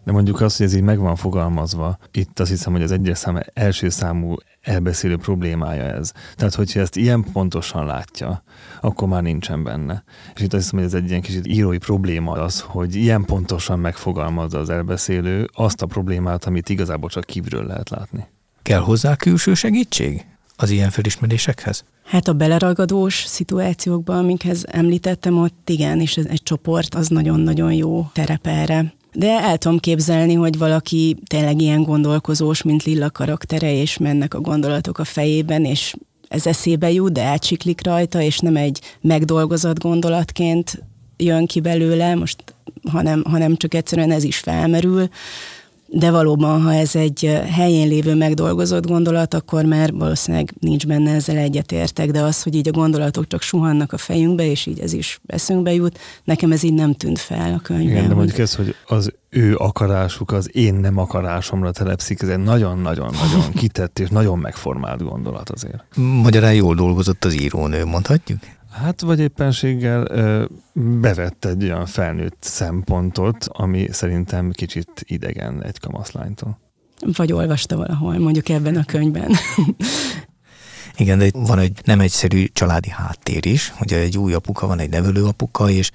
De 0.03 0.11
mondjuk 0.11 0.41
azt, 0.41 0.57
hogy 0.57 0.65
ez 0.65 0.73
így 0.75 0.81
meg 0.81 0.99
van 0.99 1.15
fogalmazva, 1.15 1.97
itt 2.11 2.39
azt 2.39 2.49
hiszem, 2.49 2.73
hogy 2.73 2.81
az 2.81 2.91
egyes 2.91 3.17
szám 3.17 3.39
első 3.53 3.89
számú 3.89 4.35
elbeszélő 4.61 5.17
problémája 5.17 5.83
ez. 5.83 6.11
Tehát, 6.35 6.55
hogyha 6.55 6.79
ezt 6.79 6.95
ilyen 6.95 7.23
pontosan 7.33 7.85
látja, 7.85 8.43
akkor 8.81 9.07
már 9.07 9.21
nincsen 9.21 9.63
benne. 9.63 10.03
És 10.35 10.41
itt 10.41 10.53
azt 10.53 10.63
hiszem, 10.63 10.79
hogy 10.79 10.87
ez 10.87 10.93
egy 10.93 11.09
ilyen 11.09 11.21
kicsit 11.21 11.47
írói 11.47 11.77
probléma 11.77 12.31
az, 12.31 12.61
hogy 12.61 12.95
ilyen 12.95 13.25
pontosan 13.25 13.79
megfogalmazza 13.79 14.59
az 14.59 14.69
elbeszélő 14.69 15.49
azt 15.53 15.81
a 15.81 15.85
problémát, 15.85 16.45
amit 16.45 16.69
igazából 16.69 17.09
csak 17.09 17.23
kívülről 17.23 17.65
lehet 17.65 17.89
látni. 17.89 18.27
Kell 18.61 18.81
hozzá 18.81 19.15
külső 19.15 19.53
segítség 19.53 20.25
az 20.57 20.69
ilyen 20.69 20.89
felismerésekhez? 20.89 21.83
Hát 22.03 22.27
a 22.27 22.33
beleragadós 22.33 23.23
szituációkban, 23.25 24.17
amikhez 24.17 24.65
említettem, 24.67 25.37
ott 25.37 25.69
igen, 25.69 25.99
és 25.99 26.17
egy 26.17 26.43
csoport 26.43 26.95
az 26.95 27.07
nagyon-nagyon 27.07 27.73
jó 27.73 28.09
terep 28.13 28.47
erre. 28.47 28.93
De 29.13 29.41
el 29.41 29.57
tudom 29.57 29.79
képzelni, 29.79 30.33
hogy 30.33 30.57
valaki 30.57 31.17
tényleg 31.27 31.61
ilyen 31.61 31.83
gondolkozós, 31.83 32.61
mint 32.61 32.83
Lilla 32.83 33.09
karaktere, 33.09 33.73
és 33.73 33.97
mennek 33.97 34.33
a 34.33 34.41
gondolatok 34.41 34.97
a 34.99 35.03
fejében, 35.03 35.65
és 35.65 35.93
ez 36.27 36.47
eszébe 36.47 36.91
jut, 36.91 37.11
de 37.11 37.23
átsiklik 37.23 37.85
rajta, 37.85 38.21
és 38.21 38.39
nem 38.39 38.55
egy 38.55 38.81
megdolgozott 39.01 39.79
gondolatként 39.79 40.83
jön 41.17 41.45
ki 41.45 41.59
belőle, 41.59 42.15
most, 42.15 42.55
hanem, 42.91 43.23
hanem 43.23 43.55
csak 43.55 43.73
egyszerűen 43.73 44.11
ez 44.11 44.23
is 44.23 44.37
felmerül, 44.37 45.09
de 45.89 46.11
valóban, 46.11 46.61
ha 46.61 46.73
ez 46.73 46.95
egy 46.95 47.41
helyén 47.51 47.87
lévő 47.87 48.15
megdolgozott 48.15 48.87
gondolat, 48.87 49.33
akkor 49.33 49.65
már 49.65 49.93
valószínűleg 49.93 50.53
nincs 50.59 50.87
benne 50.87 51.13
ezzel 51.13 51.37
egyetértek, 51.37 52.11
de 52.11 52.21
az, 52.21 52.43
hogy 52.43 52.55
így 52.55 52.67
a 52.67 52.71
gondolatok 52.71 53.27
csak 53.27 53.41
suhannak 53.41 53.93
a 53.93 53.97
fejünkbe, 53.97 54.45
és 54.45 54.65
így 54.65 54.79
ez 54.79 54.93
is 54.93 55.19
eszünkbe 55.25 55.73
jut, 55.73 55.99
nekem 56.23 56.51
ez 56.51 56.63
így 56.63 56.73
nem 56.73 56.93
tűnt 56.93 57.19
fel 57.19 57.53
a 57.53 57.59
könyvben. 57.59 57.89
Igen, 57.89 58.07
de 58.07 58.15
mondjuk 58.15 58.37
ez, 58.37 58.55
hogy 58.55 58.75
az 58.87 59.13
ő 59.29 59.55
akarásuk 59.55 60.31
az 60.31 60.55
én 60.55 60.73
nem 60.73 60.97
akarásomra 60.97 61.71
telepszik, 61.71 62.21
ez 62.21 62.29
egy 62.29 62.43
nagyon-nagyon-nagyon 62.43 63.51
kitett 63.61 63.99
és 63.99 64.09
nagyon 64.09 64.39
megformált 64.39 65.03
gondolat 65.03 65.49
azért. 65.49 65.83
Magyarán 65.95 66.53
jól 66.53 66.75
dolgozott 66.75 67.25
az 67.25 67.41
írónő, 67.41 67.85
mondhatjuk? 67.85 68.39
Hát, 68.81 69.01
vagy 69.01 69.19
éppenséggel 69.19 70.05
ö, 70.09 70.45
bevett 70.73 71.45
egy 71.45 71.63
olyan 71.63 71.85
felnőtt 71.85 72.37
szempontot, 72.39 73.47
ami 73.51 73.87
szerintem 73.91 74.51
kicsit 74.51 74.89
idegen 75.03 75.63
egy 75.63 75.79
kamaszlánytól. 75.79 76.59
Vagy 77.15 77.33
olvasta 77.33 77.75
valahol, 77.75 78.17
mondjuk 78.17 78.49
ebben 78.49 78.75
a 78.75 78.85
könyvben. 78.85 79.31
Igen, 80.97 81.17
de 81.17 81.29
van 81.33 81.59
egy 81.59 81.79
nem 81.83 81.99
egyszerű 81.99 82.45
családi 82.53 82.89
háttér 82.89 83.45
is, 83.45 83.73
hogy 83.77 83.93
egy 83.93 84.17
új 84.17 84.33
apuka 84.33 84.67
van, 84.67 84.79
egy 84.79 84.89
nevelő 84.89 85.23
apuka, 85.23 85.69
és 85.69 85.91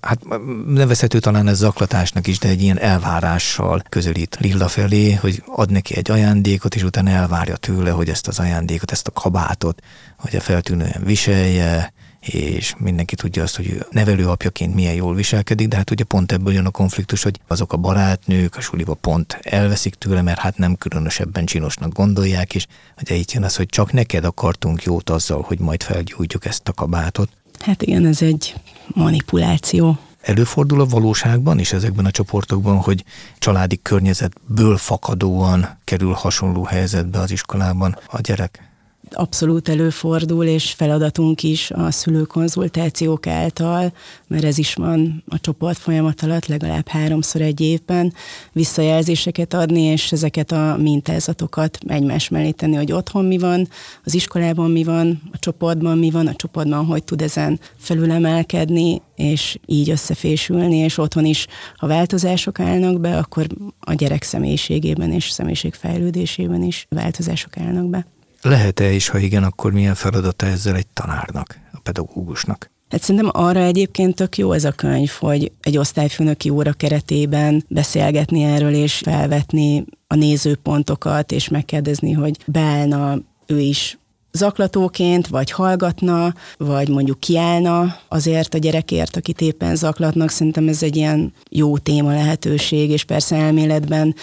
hát 0.00 0.20
nevezhető 0.66 1.18
talán 1.18 1.48
ez 1.48 1.58
zaklatásnak 1.58 2.26
is, 2.26 2.38
de 2.38 2.48
egy 2.48 2.62
ilyen 2.62 2.78
elvárással 2.78 3.82
közelít 3.88 4.36
Lilla 4.40 4.68
felé, 4.68 5.12
hogy 5.12 5.42
ad 5.46 5.70
neki 5.70 5.96
egy 5.96 6.10
ajándékot, 6.10 6.74
és 6.74 6.82
utána 6.82 7.10
elvárja 7.10 7.56
tőle, 7.56 7.90
hogy 7.90 8.08
ezt 8.08 8.28
az 8.28 8.38
ajándékot, 8.38 8.90
ezt 8.90 9.06
a 9.06 9.10
kabátot, 9.10 9.82
hogy 10.18 10.36
a 10.36 10.40
feltűnően 10.40 11.02
viselje, 11.04 11.92
és 12.20 12.74
mindenki 12.78 13.14
tudja 13.14 13.42
azt, 13.42 13.56
hogy 13.56 13.84
nevelőapjaként 13.90 14.74
milyen 14.74 14.94
jól 14.94 15.14
viselkedik, 15.14 15.68
de 15.68 15.76
hát 15.76 15.90
ugye 15.90 16.04
pont 16.04 16.32
ebből 16.32 16.52
jön 16.52 16.66
a 16.66 16.70
konfliktus, 16.70 17.22
hogy 17.22 17.40
azok 17.46 17.72
a 17.72 17.76
barátnők 17.76 18.56
a 18.56 18.60
suliba 18.60 18.94
pont 18.94 19.38
elveszik 19.42 19.94
tőle, 19.94 20.22
mert 20.22 20.38
hát 20.38 20.58
nem 20.58 20.76
különösebben 20.76 21.44
csinosnak 21.44 21.92
gondolják, 21.92 22.54
és 22.54 22.66
ugye 23.02 23.14
itt 23.14 23.32
jön 23.32 23.44
az, 23.44 23.56
hogy 23.56 23.66
csak 23.66 23.92
neked 23.92 24.24
akartunk 24.24 24.82
jót 24.82 25.10
azzal, 25.10 25.42
hogy 25.42 25.58
majd 25.58 25.82
felgyújtjuk 25.82 26.44
ezt 26.44 26.68
a 26.68 26.72
kabátot. 26.72 27.28
Hát 27.58 27.82
igen, 27.82 28.06
ez 28.06 28.22
egy 28.22 28.54
manipuláció. 28.86 29.98
Előfordul 30.20 30.80
a 30.80 30.86
valóságban 30.86 31.58
is 31.58 31.72
ezekben 31.72 32.04
a 32.04 32.10
csoportokban, 32.10 32.76
hogy 32.76 33.04
családi 33.38 33.80
környezetből 33.82 34.76
fakadóan 34.76 35.78
kerül 35.84 36.12
hasonló 36.12 36.64
helyzetbe 36.64 37.18
az 37.18 37.30
iskolában 37.30 37.98
a 38.06 38.20
gyerek? 38.20 38.69
Abszolút 39.14 39.68
előfordul, 39.68 40.44
és 40.44 40.72
feladatunk 40.72 41.42
is 41.42 41.70
a 41.70 41.90
szülőkonzultációk 41.90 43.26
által, 43.26 43.92
mert 44.26 44.44
ez 44.44 44.58
is 44.58 44.74
van 44.74 45.24
a 45.28 45.40
csoport 45.40 45.78
folyamat 45.78 46.22
alatt 46.22 46.46
legalább 46.46 46.88
háromszor 46.88 47.40
egy 47.40 47.60
évben, 47.60 48.12
visszajelzéseket 48.52 49.54
adni, 49.54 49.82
és 49.82 50.12
ezeket 50.12 50.52
a 50.52 50.76
mintázatokat 50.78 51.78
egymás 51.86 52.28
mellé 52.28 52.50
tenni, 52.50 52.76
hogy 52.76 52.92
otthon 52.92 53.24
mi 53.24 53.38
van, 53.38 53.68
az 54.04 54.14
iskolában 54.14 54.70
mi 54.70 54.84
van, 54.84 55.22
a 55.32 55.38
csoportban 55.38 55.98
mi 55.98 56.10
van, 56.10 56.26
a 56.26 56.34
csoportban 56.34 56.84
hogy 56.84 57.04
tud 57.04 57.22
ezen 57.22 57.60
felülemelkedni, 57.76 59.02
és 59.16 59.58
így 59.66 59.90
összefésülni, 59.90 60.76
és 60.76 60.98
otthon 60.98 61.24
is, 61.24 61.46
ha 61.76 61.86
változások 61.86 62.60
állnak 62.60 63.00
be, 63.00 63.16
akkor 63.16 63.46
a 63.80 63.94
gyerek 63.94 64.22
személyiségében 64.22 65.12
és 65.12 65.30
személyiségfejlődésében 65.30 66.62
is 66.62 66.86
változások 66.88 67.56
állnak 67.56 67.86
be. 67.86 68.06
Lehet-e, 68.42 68.92
és 68.92 69.08
ha 69.08 69.18
igen, 69.18 69.44
akkor 69.44 69.72
milyen 69.72 69.94
feladata 69.94 70.46
ezzel 70.46 70.76
egy 70.76 70.86
tanárnak, 70.86 71.58
a 71.72 71.78
pedagógusnak? 71.82 72.70
Hát 72.90 73.02
szerintem 73.02 73.30
arra 73.32 73.60
egyébként 73.60 74.14
tök 74.14 74.38
jó 74.38 74.52
ez 74.52 74.64
a 74.64 74.72
könyv, 74.72 75.10
hogy 75.10 75.52
egy 75.60 75.78
osztályfőnöki 75.78 76.48
óra 76.48 76.72
keretében 76.72 77.64
beszélgetni 77.68 78.42
erről, 78.42 78.74
és 78.74 78.96
felvetni 78.96 79.84
a 80.06 80.14
nézőpontokat, 80.14 81.32
és 81.32 81.48
megkérdezni, 81.48 82.12
hogy 82.12 82.36
beállna 82.46 83.18
ő 83.46 83.58
is 83.60 83.98
zaklatóként, 84.32 85.26
vagy 85.26 85.50
hallgatna, 85.50 86.34
vagy 86.56 86.88
mondjuk 86.88 87.20
kiállna 87.20 87.96
azért 88.08 88.54
a 88.54 88.58
gyerekért, 88.58 89.16
akit 89.16 89.40
éppen 89.40 89.76
zaklatnak. 89.76 90.30
Szerintem 90.30 90.68
ez 90.68 90.82
egy 90.82 90.96
ilyen 90.96 91.32
jó 91.50 91.78
téma 91.78 92.12
lehetőség, 92.12 92.90
és 92.90 93.04
persze 93.04 93.36
elméletben 93.36 94.14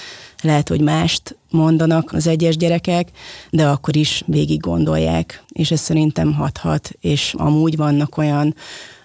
lehet, 0.41 0.69
hogy 0.69 0.81
mást 0.81 1.37
mondanak 1.49 2.11
az 2.13 2.27
egyes 2.27 2.57
gyerekek, 2.57 3.09
de 3.49 3.67
akkor 3.67 3.95
is 3.95 4.23
végig 4.25 4.59
gondolják, 4.59 5.43
és 5.49 5.71
ez 5.71 5.79
szerintem 5.79 6.33
hathat, 6.33 6.91
és 7.01 7.33
amúgy 7.37 7.77
vannak 7.77 8.17
olyan 8.17 8.55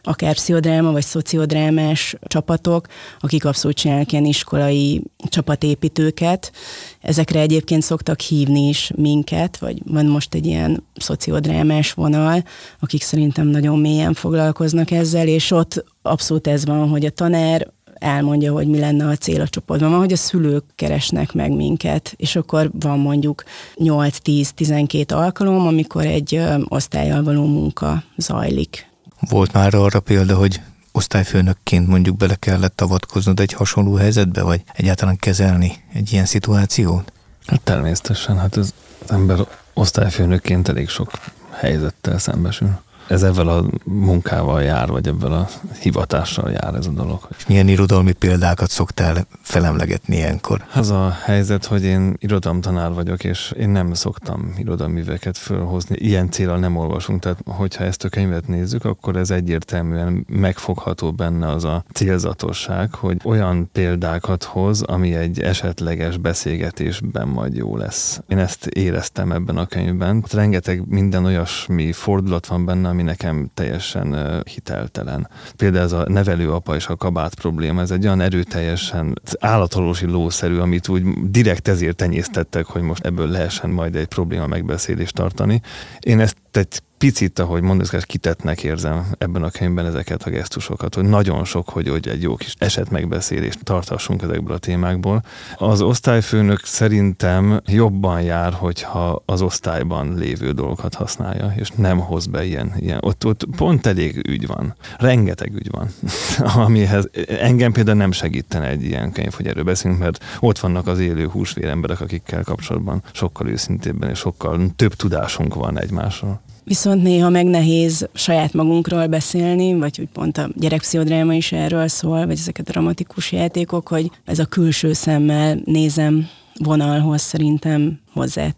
akár 0.02 0.34
pszichodráma 0.34 0.92
vagy 0.92 1.04
szociodrámás 1.04 2.16
csapatok, 2.22 2.86
akik 3.20 3.44
abszolút 3.44 3.76
csinálnak 3.76 4.12
ilyen 4.12 4.24
iskolai 4.24 5.02
csapatépítőket. 5.28 6.52
Ezekre 7.00 7.40
egyébként 7.40 7.82
szoktak 7.82 8.20
hívni 8.20 8.68
is 8.68 8.90
minket, 8.96 9.58
vagy 9.58 9.82
van 9.86 10.06
most 10.06 10.34
egy 10.34 10.46
ilyen 10.46 10.84
szociodrámás 10.96 11.92
vonal, 11.92 12.44
akik 12.80 13.02
szerintem 13.02 13.46
nagyon 13.46 13.78
mélyen 13.78 14.14
foglalkoznak 14.14 14.90
ezzel, 14.90 15.26
és 15.26 15.50
ott 15.50 15.84
abszolút 16.02 16.46
ez 16.46 16.64
van, 16.64 16.88
hogy 16.88 17.04
a 17.04 17.10
tanár 17.10 17.72
elmondja, 17.94 18.52
hogy 18.52 18.66
mi 18.66 18.78
lenne 18.78 19.06
a 19.06 19.16
cél 19.16 19.40
a 19.40 19.48
csoportban. 19.48 19.90
Van, 19.90 19.98
hogy 19.98 20.12
a 20.12 20.16
szülők 20.16 20.64
keresnek 20.74 21.32
meg 21.32 21.52
minket, 21.52 22.14
és 22.16 22.36
akkor 22.36 22.70
van 22.80 22.98
mondjuk 22.98 23.42
8-10-12 23.76 25.14
alkalom, 25.14 25.66
amikor 25.66 26.04
egy 26.04 26.40
osztályjal 26.68 27.22
való 27.22 27.46
munka 27.46 28.02
zajlik. 28.16 28.91
Volt 29.28 29.52
már 29.52 29.74
arra 29.74 30.00
példa, 30.00 30.36
hogy 30.36 30.60
osztályfőnökként 30.92 31.86
mondjuk 31.86 32.16
bele 32.16 32.34
kellett 32.34 32.80
avatkoznod 32.80 33.40
egy 33.40 33.52
hasonló 33.52 33.94
helyzetbe, 33.94 34.42
vagy 34.42 34.62
egyáltalán 34.72 35.16
kezelni 35.16 35.84
egy 35.92 36.12
ilyen 36.12 36.24
szituációt? 36.24 37.12
Hát 37.46 37.60
természetesen, 37.60 38.38
hát 38.38 38.56
az 38.56 38.74
ember 39.08 39.46
osztályfőnökként 39.74 40.68
elég 40.68 40.88
sok 40.88 41.10
helyzettel 41.50 42.18
szembesül 42.18 42.80
ez 43.08 43.22
ebben 43.22 43.48
a 43.48 43.64
munkával 43.84 44.62
jár, 44.62 44.88
vagy 44.88 45.06
ebben 45.08 45.32
a 45.32 45.48
hivatással 45.80 46.50
jár 46.50 46.74
ez 46.74 46.86
a 46.86 46.90
dolog. 46.90 47.28
És 47.38 47.46
milyen 47.46 47.68
irodalmi 47.68 48.12
példákat 48.12 48.70
szoktál 48.70 49.26
felemlegetni 49.42 50.16
ilyenkor? 50.16 50.64
Az 50.74 50.90
a 50.90 51.16
helyzet, 51.24 51.64
hogy 51.64 51.84
én 51.84 52.16
irodalomtanár 52.18 52.92
vagyok, 52.92 53.24
és 53.24 53.52
én 53.58 53.68
nem 53.68 53.94
szoktam 53.94 54.54
irodalműveket 54.56 55.38
fölhozni. 55.38 55.96
Ilyen 55.98 56.30
célral 56.30 56.58
nem 56.58 56.76
olvasunk, 56.76 57.20
tehát 57.20 57.38
hogyha 57.44 57.84
ezt 57.84 58.04
a 58.04 58.08
könyvet 58.08 58.48
nézzük, 58.48 58.84
akkor 58.84 59.16
ez 59.16 59.30
egyértelműen 59.30 60.26
megfogható 60.28 61.12
benne 61.12 61.48
az 61.48 61.64
a 61.64 61.84
célzatosság, 61.92 62.94
hogy 62.94 63.16
olyan 63.24 63.68
példákat 63.72 64.44
hoz, 64.44 64.82
ami 64.82 65.14
egy 65.14 65.40
esetleges 65.40 66.16
beszélgetésben 66.16 67.28
majd 67.28 67.56
jó 67.56 67.76
lesz. 67.76 68.20
Én 68.28 68.38
ezt 68.38 68.66
éreztem 68.66 69.32
ebben 69.32 69.56
a 69.56 69.66
könyvben. 69.66 70.24
Rengeteg 70.32 70.82
minden 70.88 71.24
olyasmi 71.24 71.92
fordulat 71.92 72.46
van 72.46 72.64
benne, 72.64 72.91
ami 72.92 73.02
nekem 73.02 73.50
teljesen 73.54 74.42
hiteltelen. 74.44 75.28
Például 75.56 75.84
ez 75.84 75.92
a 75.92 76.04
nevelőapa 76.08 76.74
és 76.74 76.86
a 76.86 76.96
kabát 76.96 77.34
probléma, 77.34 77.80
ez 77.80 77.90
egy 77.90 78.04
olyan 78.04 78.20
erőteljesen 78.20 79.20
állatolósi 79.40 80.06
lószerű, 80.06 80.58
amit 80.58 80.88
úgy 80.88 81.02
direkt 81.30 81.68
ezért 81.68 81.96
tenyésztettek, 81.96 82.66
hogy 82.66 82.82
most 82.82 83.04
ebből 83.04 83.28
lehessen 83.28 83.70
majd 83.70 83.96
egy 83.96 84.06
probléma 84.06 84.46
megbeszélést 84.46 85.14
tartani. 85.14 85.60
Én 86.00 86.20
ezt 86.20 86.36
egy 86.50 86.82
picit, 87.02 87.38
ahogy 87.38 87.62
mondod, 87.62 88.04
kitetnek 88.04 88.62
érzem 88.62 89.06
ebben 89.18 89.42
a 89.42 89.50
könyvben 89.50 89.86
ezeket 89.86 90.22
a 90.22 90.30
gesztusokat, 90.30 90.94
hogy 90.94 91.04
nagyon 91.04 91.44
sok, 91.44 91.68
hogy, 91.68 91.88
hogy 91.88 92.08
egy 92.08 92.22
jó 92.22 92.34
kis 92.34 92.54
eset 92.58 92.90
megbeszélést 92.90 93.64
tartassunk 93.64 94.22
ezekből 94.22 94.54
a 94.54 94.58
témákból. 94.58 95.22
Az 95.56 95.80
osztályfőnök 95.80 96.64
szerintem 96.64 97.60
jobban 97.66 98.22
jár, 98.22 98.52
hogyha 98.52 99.22
az 99.26 99.42
osztályban 99.42 100.14
lévő 100.14 100.52
dolgokat 100.52 100.94
használja, 100.94 101.52
és 101.56 101.70
nem 101.76 101.98
hoz 101.98 102.26
be 102.26 102.44
ilyen. 102.44 102.72
ilyen. 102.78 102.98
Ott, 103.00 103.26
ott 103.26 103.46
pont 103.56 103.86
elég 103.86 104.28
ügy 104.28 104.46
van. 104.46 104.74
Rengeteg 104.98 105.54
ügy 105.54 105.70
van, 105.70 105.88
amihez 106.64 107.10
engem 107.26 107.72
például 107.72 107.96
nem 107.96 108.12
segítene 108.12 108.68
egy 108.68 108.82
ilyen 108.82 109.12
könyv, 109.12 109.32
hogy 109.32 109.46
erről 109.46 109.64
beszélünk, 109.64 110.00
mert 110.00 110.24
ott 110.40 110.58
vannak 110.58 110.86
az 110.86 110.98
élő 110.98 111.26
húsvéremberek, 111.26 112.00
akikkel 112.00 112.42
kapcsolatban 112.42 113.02
sokkal 113.12 113.48
őszintébben 113.48 114.10
és 114.10 114.18
sokkal 114.18 114.60
több 114.76 114.94
tudásunk 114.94 115.54
van 115.54 115.78
egymásról. 115.78 116.40
Viszont 116.64 117.02
néha 117.02 117.28
meg 117.28 117.46
nehéz 117.46 118.08
saját 118.14 118.52
magunkról 118.52 119.06
beszélni, 119.06 119.74
vagy 119.74 119.96
hogy 119.96 120.08
pont 120.12 120.38
a 120.38 120.48
gyerekpszichodráma 120.54 121.34
is 121.34 121.52
erről 121.52 121.88
szól, 121.88 122.26
vagy 122.26 122.38
ezeket 122.38 122.68
a 122.68 122.70
dramatikus 122.70 123.32
játékok, 123.32 123.88
hogy 123.88 124.10
ez 124.24 124.38
a 124.38 124.44
külső 124.44 124.92
szemmel 124.92 125.60
nézem 125.64 126.28
vonalhoz 126.58 127.22
szerintem 127.22 128.00
hozzá. 128.12 128.48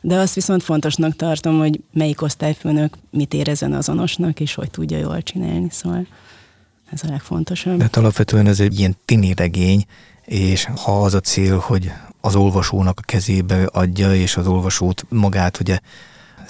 De 0.00 0.16
azt 0.16 0.34
viszont 0.34 0.62
fontosnak 0.62 1.16
tartom, 1.16 1.58
hogy 1.58 1.80
melyik 1.92 2.22
osztályfőnök 2.22 2.96
mit 3.10 3.34
érezen 3.34 3.72
azonosnak, 3.72 4.40
és 4.40 4.54
hogy 4.54 4.70
tudja 4.70 4.98
jól 4.98 5.22
csinálni, 5.22 5.68
szóval 5.70 6.06
ez 6.92 7.00
a 7.04 7.08
legfontosabb. 7.08 7.76
De 7.76 7.82
hát 7.82 7.96
alapvetően 7.96 8.46
ez 8.46 8.60
egy 8.60 8.78
ilyen 8.78 8.96
tini 9.04 9.34
regény, 9.34 9.84
és 10.24 10.68
ha 10.84 11.02
az 11.02 11.14
a 11.14 11.20
cél, 11.20 11.58
hogy 11.58 11.90
az 12.20 12.34
olvasónak 12.34 12.98
a 12.98 13.02
kezébe 13.06 13.64
adja, 13.64 14.14
és 14.14 14.36
az 14.36 14.46
olvasót 14.46 15.04
magát 15.08 15.60
ugye 15.60 15.78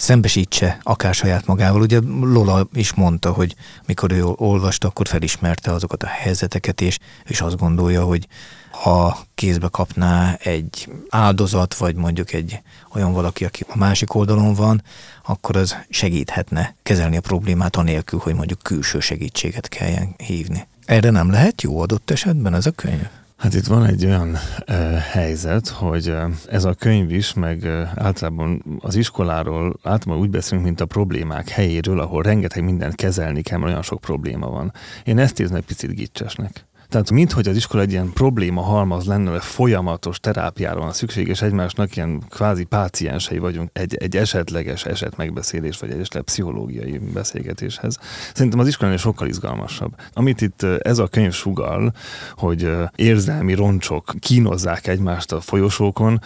szembesítse 0.01 0.77
akár 0.83 1.13
saját 1.13 1.45
magával. 1.45 1.81
Ugye 1.81 1.99
Lola 2.21 2.67
is 2.73 2.93
mondta, 2.93 3.31
hogy 3.31 3.55
mikor 3.85 4.11
ő 4.11 4.25
olvasta, 4.25 4.87
akkor 4.87 5.07
felismerte 5.07 5.71
azokat 5.71 6.03
a 6.03 6.07
helyzeteket, 6.07 6.81
és, 6.81 6.97
és 7.25 7.41
azt 7.41 7.57
gondolja, 7.57 8.03
hogy 8.03 8.27
ha 8.71 9.17
kézbe 9.35 9.67
kapná 9.67 10.33
egy 10.33 10.91
áldozat, 11.09 11.75
vagy 11.75 11.95
mondjuk 11.95 12.33
egy 12.33 12.61
olyan 12.93 13.13
valaki, 13.13 13.45
aki 13.45 13.65
a 13.67 13.77
másik 13.77 14.13
oldalon 14.13 14.53
van, 14.53 14.83
akkor 15.25 15.55
az 15.55 15.75
segíthetne 15.89 16.75
kezelni 16.83 17.17
a 17.17 17.21
problémát 17.21 17.75
anélkül, 17.75 18.19
hogy 18.19 18.35
mondjuk 18.35 18.59
külső 18.61 18.99
segítséget 18.99 19.67
kelljen 19.67 20.13
hívni. 20.17 20.67
Erre 20.85 21.09
nem 21.09 21.31
lehet 21.31 21.61
jó 21.61 21.79
adott 21.79 22.11
esetben 22.11 22.53
ez 22.53 22.65
a 22.65 22.71
könyv? 22.71 23.07
Hát 23.41 23.53
itt 23.53 23.65
van 23.65 23.85
egy 23.85 24.05
olyan 24.05 24.37
e, 24.65 24.73
helyzet, 25.11 25.67
hogy 25.67 26.13
ez 26.47 26.63
a 26.63 26.73
könyv 26.73 27.11
is, 27.11 27.33
meg 27.33 27.65
általában 27.95 28.63
az 28.79 28.95
iskoláról 28.95 29.79
általában 29.83 30.23
úgy 30.23 30.29
beszélünk, 30.29 30.65
mint 30.65 30.81
a 30.81 30.85
problémák 30.85 31.49
helyéről, 31.49 31.99
ahol 31.99 32.23
rengeteg 32.23 32.63
mindent 32.63 32.95
kezelni 32.95 33.41
kell, 33.41 33.57
mert 33.57 33.71
olyan 33.71 33.83
sok 33.83 34.01
probléma 34.01 34.49
van. 34.49 34.73
Én 35.03 35.17
ezt 35.17 35.39
érzem 35.39 35.55
egy 35.55 35.65
picit 35.65 35.95
gicsesnek. 35.95 36.65
Tehát 36.91 37.11
minthogy 37.11 37.47
az 37.47 37.55
iskola 37.55 37.83
egy 37.83 37.91
ilyen 37.91 38.13
probléma 38.13 38.61
halmaz 38.61 39.05
lenne, 39.05 39.31
hogy 39.31 39.43
folyamatos 39.43 40.19
terápiára 40.19 40.79
van 40.79 40.93
szükség, 40.93 41.27
és 41.27 41.41
egymásnak 41.41 41.95
ilyen 41.95 42.23
kvázi 42.29 42.63
páciensei 42.63 43.37
vagyunk 43.37 43.69
egy, 43.73 43.95
egy 43.95 44.17
esetleges 44.17 44.85
eset 44.85 45.17
megbeszélés, 45.17 45.79
vagy 45.79 45.89
egy 45.89 45.99
esetleg 45.99 46.23
pszichológiai 46.23 46.97
beszélgetéshez. 46.97 47.97
Szerintem 48.33 48.59
az 48.59 48.67
iskolán 48.67 48.97
sokkal 48.97 49.27
izgalmasabb. 49.27 49.95
Amit 50.13 50.41
itt 50.41 50.63
ez 50.63 50.99
a 50.99 51.07
könyv 51.07 51.33
sugal, 51.33 51.93
hogy 52.35 52.71
érzelmi 52.95 53.53
roncsok 53.53 54.13
kínozzák 54.19 54.87
egymást 54.87 55.31
a 55.31 55.41
folyosókon, 55.41 56.21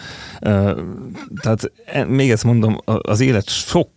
tehát 1.40 1.72
e, 1.86 2.04
még 2.04 2.30
ezt 2.30 2.44
mondom, 2.44 2.78
az 2.84 3.20
élet 3.20 3.48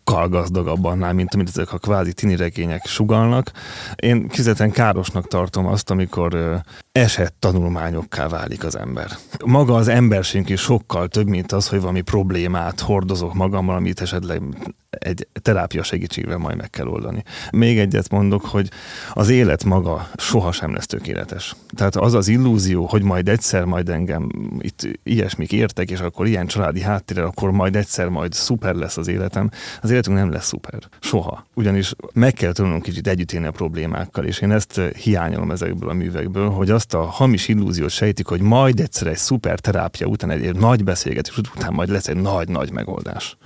sokkal 0.10 0.28
gazdagabb 0.30 0.86
annál, 0.86 1.14
mint 1.14 1.34
amit 1.34 1.48
ezek 1.48 1.74
a 1.74 1.78
kvázi 1.78 2.14
tini 2.14 2.36
regények 2.36 2.86
sugalnak. 2.86 3.52
Én 3.96 4.28
kizetlen 4.28 4.72
károsnak 4.72 5.28
tartom 5.28 5.68
azt, 5.68 5.90
amikor 5.90 6.62
esett 6.92 7.36
tanulmányokká 7.40 8.28
válik 8.28 8.64
az 8.64 8.78
ember. 8.78 9.12
Maga 9.46 9.76
az 9.76 9.88
emberségünk 9.88 10.50
is 10.50 10.62
sokkal 10.62 11.08
több, 11.08 11.28
mint 11.28 11.52
az, 11.52 11.68
hogy 11.68 11.80
valami 11.80 12.02
problémát 12.02 12.80
hordozok 12.80 13.34
magammal, 13.34 13.76
amit 13.76 14.02
esetleg 14.02 14.42
egy 14.90 15.28
terápia 15.42 15.84
segítségével 15.84 16.38
majd 16.38 16.58
meg 16.58 16.70
kell 16.70 16.88
oldani. 16.88 17.24
Még 17.52 17.80
egyet 17.80 18.10
mondok, 18.10 18.46
hogy 18.46 18.70
az 19.14 19.30
élet 19.30 19.64
maga 19.64 20.10
sohasem 20.18 20.74
lesz 20.74 20.86
tökéletes. 20.86 21.56
Tehát 21.76 21.96
az 21.96 22.14
az 22.14 22.28
illúzió, 22.28 22.86
hogy 22.86 23.04
majd 23.04 23.30
egyszer 23.30 23.66
majd 23.66 23.90
engem 23.90 24.30
itt 24.60 24.88
ilyesmik 25.04 25.52
értek, 25.52 25.92
és 25.92 26.00
akkor 26.00 26.28
ilyen 26.28 26.48
családi 26.48 26.82
háttérrel, 26.82 27.26
akkor 27.26 27.52
majd 27.52 27.76
egyszer 27.76 28.10
majd 28.10 28.34
szuper 28.34 28.76
lesz 28.76 28.98
az 28.98 29.08
életem. 29.08 29.50
Az 29.82 29.90
életünk 29.90 30.18
nem 30.18 30.32
lesz 30.32 30.48
szuper. 30.48 30.80
Soha. 31.00 31.46
Ugyanis 31.54 31.94
meg 32.14 32.34
kell 32.34 32.52
tudnunk 32.52 32.84
kicsit 32.84 33.08
együtt 33.08 33.32
élni 33.32 33.48
a 33.48 33.52
problémákkal, 33.52 34.26
és 34.26 34.40
én 34.40 34.52
ezt 34.52 34.80
hiányolom 34.80 35.52
ezekből 35.52 35.90
a 35.90 35.94
művekből, 35.94 36.50
hogy 36.50 36.70
azt 36.70 36.94
a 36.94 37.04
hamis 37.04 37.48
illúziót 37.48 37.90
sejtik, 37.90 38.28
hogy 38.28 38.42
majd 38.42 38.80
egyszer 38.80 39.08
egy 39.08 39.18
szuper 39.18 39.60
terápia 39.60 40.08
után 40.08 40.30
egy, 40.30 40.46
egy 40.46 40.56
nagy 40.56 40.84
beszélgetés 40.84 41.38
után 41.38 41.74
majd 41.74 41.90
lesz 41.90 42.08
egy 42.08 42.16
nagy-nagy 42.16 42.72
megoldás. 42.72 43.38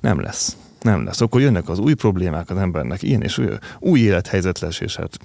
Nem 0.00 0.20
lesz. 0.20 0.56
Nem 0.80 1.04
lesz. 1.04 1.20
Akkor 1.20 1.40
jönnek 1.40 1.68
az 1.68 1.78
új 1.78 1.94
problémák 1.94 2.50
az 2.50 2.56
embernek, 2.56 3.02
ilyen 3.02 3.22
és 3.22 3.38
új, 3.38 3.46
új 3.78 4.00
élethelyzet 4.00 4.58
lesz, 4.58 4.80
és 4.80 4.96
hát 4.96 5.18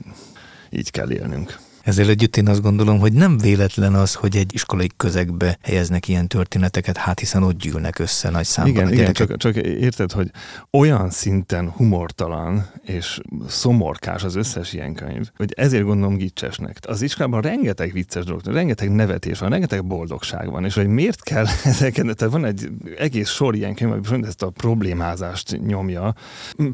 így 0.70 0.92
kell 0.92 1.12
élnünk. 1.12 1.58
Ezzel 1.86 2.10
együtt 2.10 2.38
én 2.38 2.48
azt 2.48 2.62
gondolom, 2.62 3.00
hogy 3.00 3.14
nem 3.14 3.38
véletlen 3.38 3.94
az, 3.94 4.14
hogy 4.14 4.36
egy 4.36 4.54
iskolai 4.54 4.90
közegbe 4.98 5.58
helyeznek 5.62 6.08
ilyen 6.08 6.28
történeteket, 6.28 6.98
hát 6.98 7.20
hiszen 7.20 7.44
ott 7.44 7.58
gyűlnek 7.58 8.00
össze 8.00 8.30
nagy 8.30 8.46
számban 8.46 8.74
Igen, 8.74 8.86
a 8.86 8.92
igen 8.92 9.04
gyerekek. 9.04 9.28
csak, 9.28 9.38
csak 9.38 9.56
érted, 9.66 10.12
hogy 10.12 10.32
olyan 10.72 11.10
szinten 11.10 11.70
humortalan 11.70 12.70
és 12.84 13.20
szomorkás 13.48 14.24
az 14.24 14.36
összes 14.36 14.74
ilyen 14.74 14.94
könyv, 14.94 15.30
hogy 15.38 15.54
ezért 15.58 15.84
gondolom 15.84 16.18
gicsesnek. 16.18 16.78
Az 16.88 17.02
iskolában 17.02 17.42
rengeteg 17.42 17.92
vicces 17.92 18.24
dolog, 18.24 18.42
rengeteg 18.46 18.92
nevetés 18.92 19.40
van, 19.40 19.50
rengeteg 19.50 19.86
boldogság 19.86 20.50
van, 20.50 20.66
és 20.66 20.74
hogy 20.74 20.88
miért 20.88 21.24
kell 21.24 21.46
ezeket, 21.64 22.16
tehát 22.16 22.34
van 22.34 22.46
egy 22.46 22.70
egész 22.98 23.30
sor 23.30 23.56
ilyen 23.56 23.76
könyv, 23.76 24.12
ami 24.12 24.26
ezt 24.26 24.42
a 24.42 24.50
problémázást 24.50 25.60
nyomja. 25.66 26.14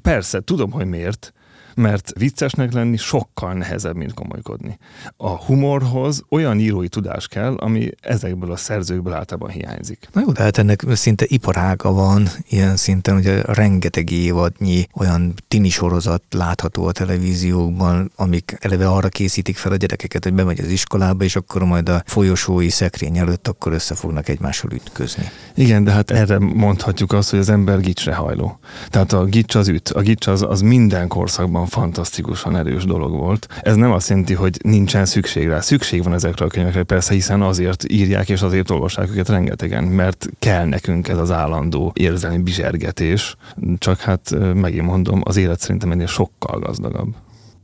Persze, 0.02 0.39
tudom, 0.39 0.71
hogy 0.71 0.86
miért, 0.86 1.34
mert 1.75 2.12
viccesnek 2.17 2.73
lenni 2.73 2.97
sokkal 2.97 3.53
nehezebb, 3.53 3.95
mint 3.95 4.13
komolykodni. 4.13 4.77
A 5.17 5.29
humorhoz 5.29 6.23
olyan 6.29 6.60
írói 6.60 6.88
tudás 6.88 7.27
kell, 7.27 7.55
ami 7.55 7.89
ezekből 8.01 8.51
a 8.51 8.55
szerzőkből 8.55 9.13
általában 9.13 9.49
hiányzik. 9.49 10.07
Na 10.13 10.21
jó, 10.21 10.31
de 10.31 10.43
hát 10.43 10.57
ennek 10.57 10.84
szinte 10.93 11.25
iparága 11.27 11.91
van, 11.91 12.27
ilyen 12.49 12.75
szinten, 12.75 13.13
hogy 13.13 13.39
rengeteg 13.45 14.12
évadnyi 14.12 14.88
olyan 14.93 15.34
tini 15.47 15.69
sorozat 15.69 16.23
látható 16.29 16.86
a 16.86 16.91
televíziókban, 16.91 18.12
amik 18.15 18.57
eleve 18.60 18.88
arra 18.89 19.10
készítik 19.10 19.57
fel 19.57 19.71
a 19.71 19.75
gyerekeket, 19.75 20.23
hogy 20.23 20.34
bemegy 20.34 20.60
az 20.60 20.67
iskolába, 20.67 21.23
és 21.23 21.36
akkor 21.36 21.63
majd 21.63 21.89
a 21.89 22.03
folyosói 22.05 22.69
szekrény 22.69 23.17
előtt 23.17 23.47
akkor 23.47 23.73
össze 23.73 23.95
fognak 23.95 24.29
egymással 24.29 24.71
ütközni. 24.71 25.23
Igen, 25.55 25.84
de 25.84 25.91
hát 25.91 26.12
erre 26.12 26.39
mondhatjuk 26.39 27.13
azt, 27.13 27.29
hogy 27.29 27.39
az 27.39 27.49
ember 27.49 27.79
gicsre 27.79 28.13
hajló. 28.13 28.60
Tehát 28.89 29.13
a 29.13 29.23
gics 29.23 29.55
az 29.55 29.67
üt. 29.67 29.89
A 29.89 30.01
gics 30.01 30.27
az, 30.27 30.41
az 30.41 30.62
minden 30.62 31.07
korszakban 31.07 31.61
fantasztikusan 31.65 32.56
erős 32.56 32.86
dolog 32.86 33.12
volt. 33.12 33.47
Ez 33.62 33.76
nem 33.76 33.91
azt 33.91 34.10
jelenti, 34.10 34.34
hogy 34.34 34.60
nincsen 34.63 35.06
szükség 35.06 35.47
rá. 35.47 35.60
Szükség 35.60 36.04
van 36.04 36.13
ezekre 36.13 36.45
a 36.45 36.47
könyvekre, 36.47 36.84
persze, 36.84 37.13
hiszen 37.13 37.41
azért 37.41 37.91
írják 37.91 38.30
és 38.30 38.41
azért 38.41 38.69
olvassák 38.69 39.10
őket 39.10 39.30
rengetegen, 39.30 39.84
mert 39.84 40.30
kell 40.39 40.65
nekünk 40.65 41.08
ez 41.08 41.17
az 41.17 41.32
állandó 41.32 41.91
érzelmi 41.95 42.38
bizsergetés. 42.38 43.36
Csak 43.78 44.00
hát 44.00 44.36
megint 44.54 44.86
mondom, 44.86 45.21
az 45.24 45.38
élet 45.38 45.60
szerintem 45.60 45.91
ennél 45.91 46.08
sokkal 46.08 46.60
gazdagabb. 46.60 47.15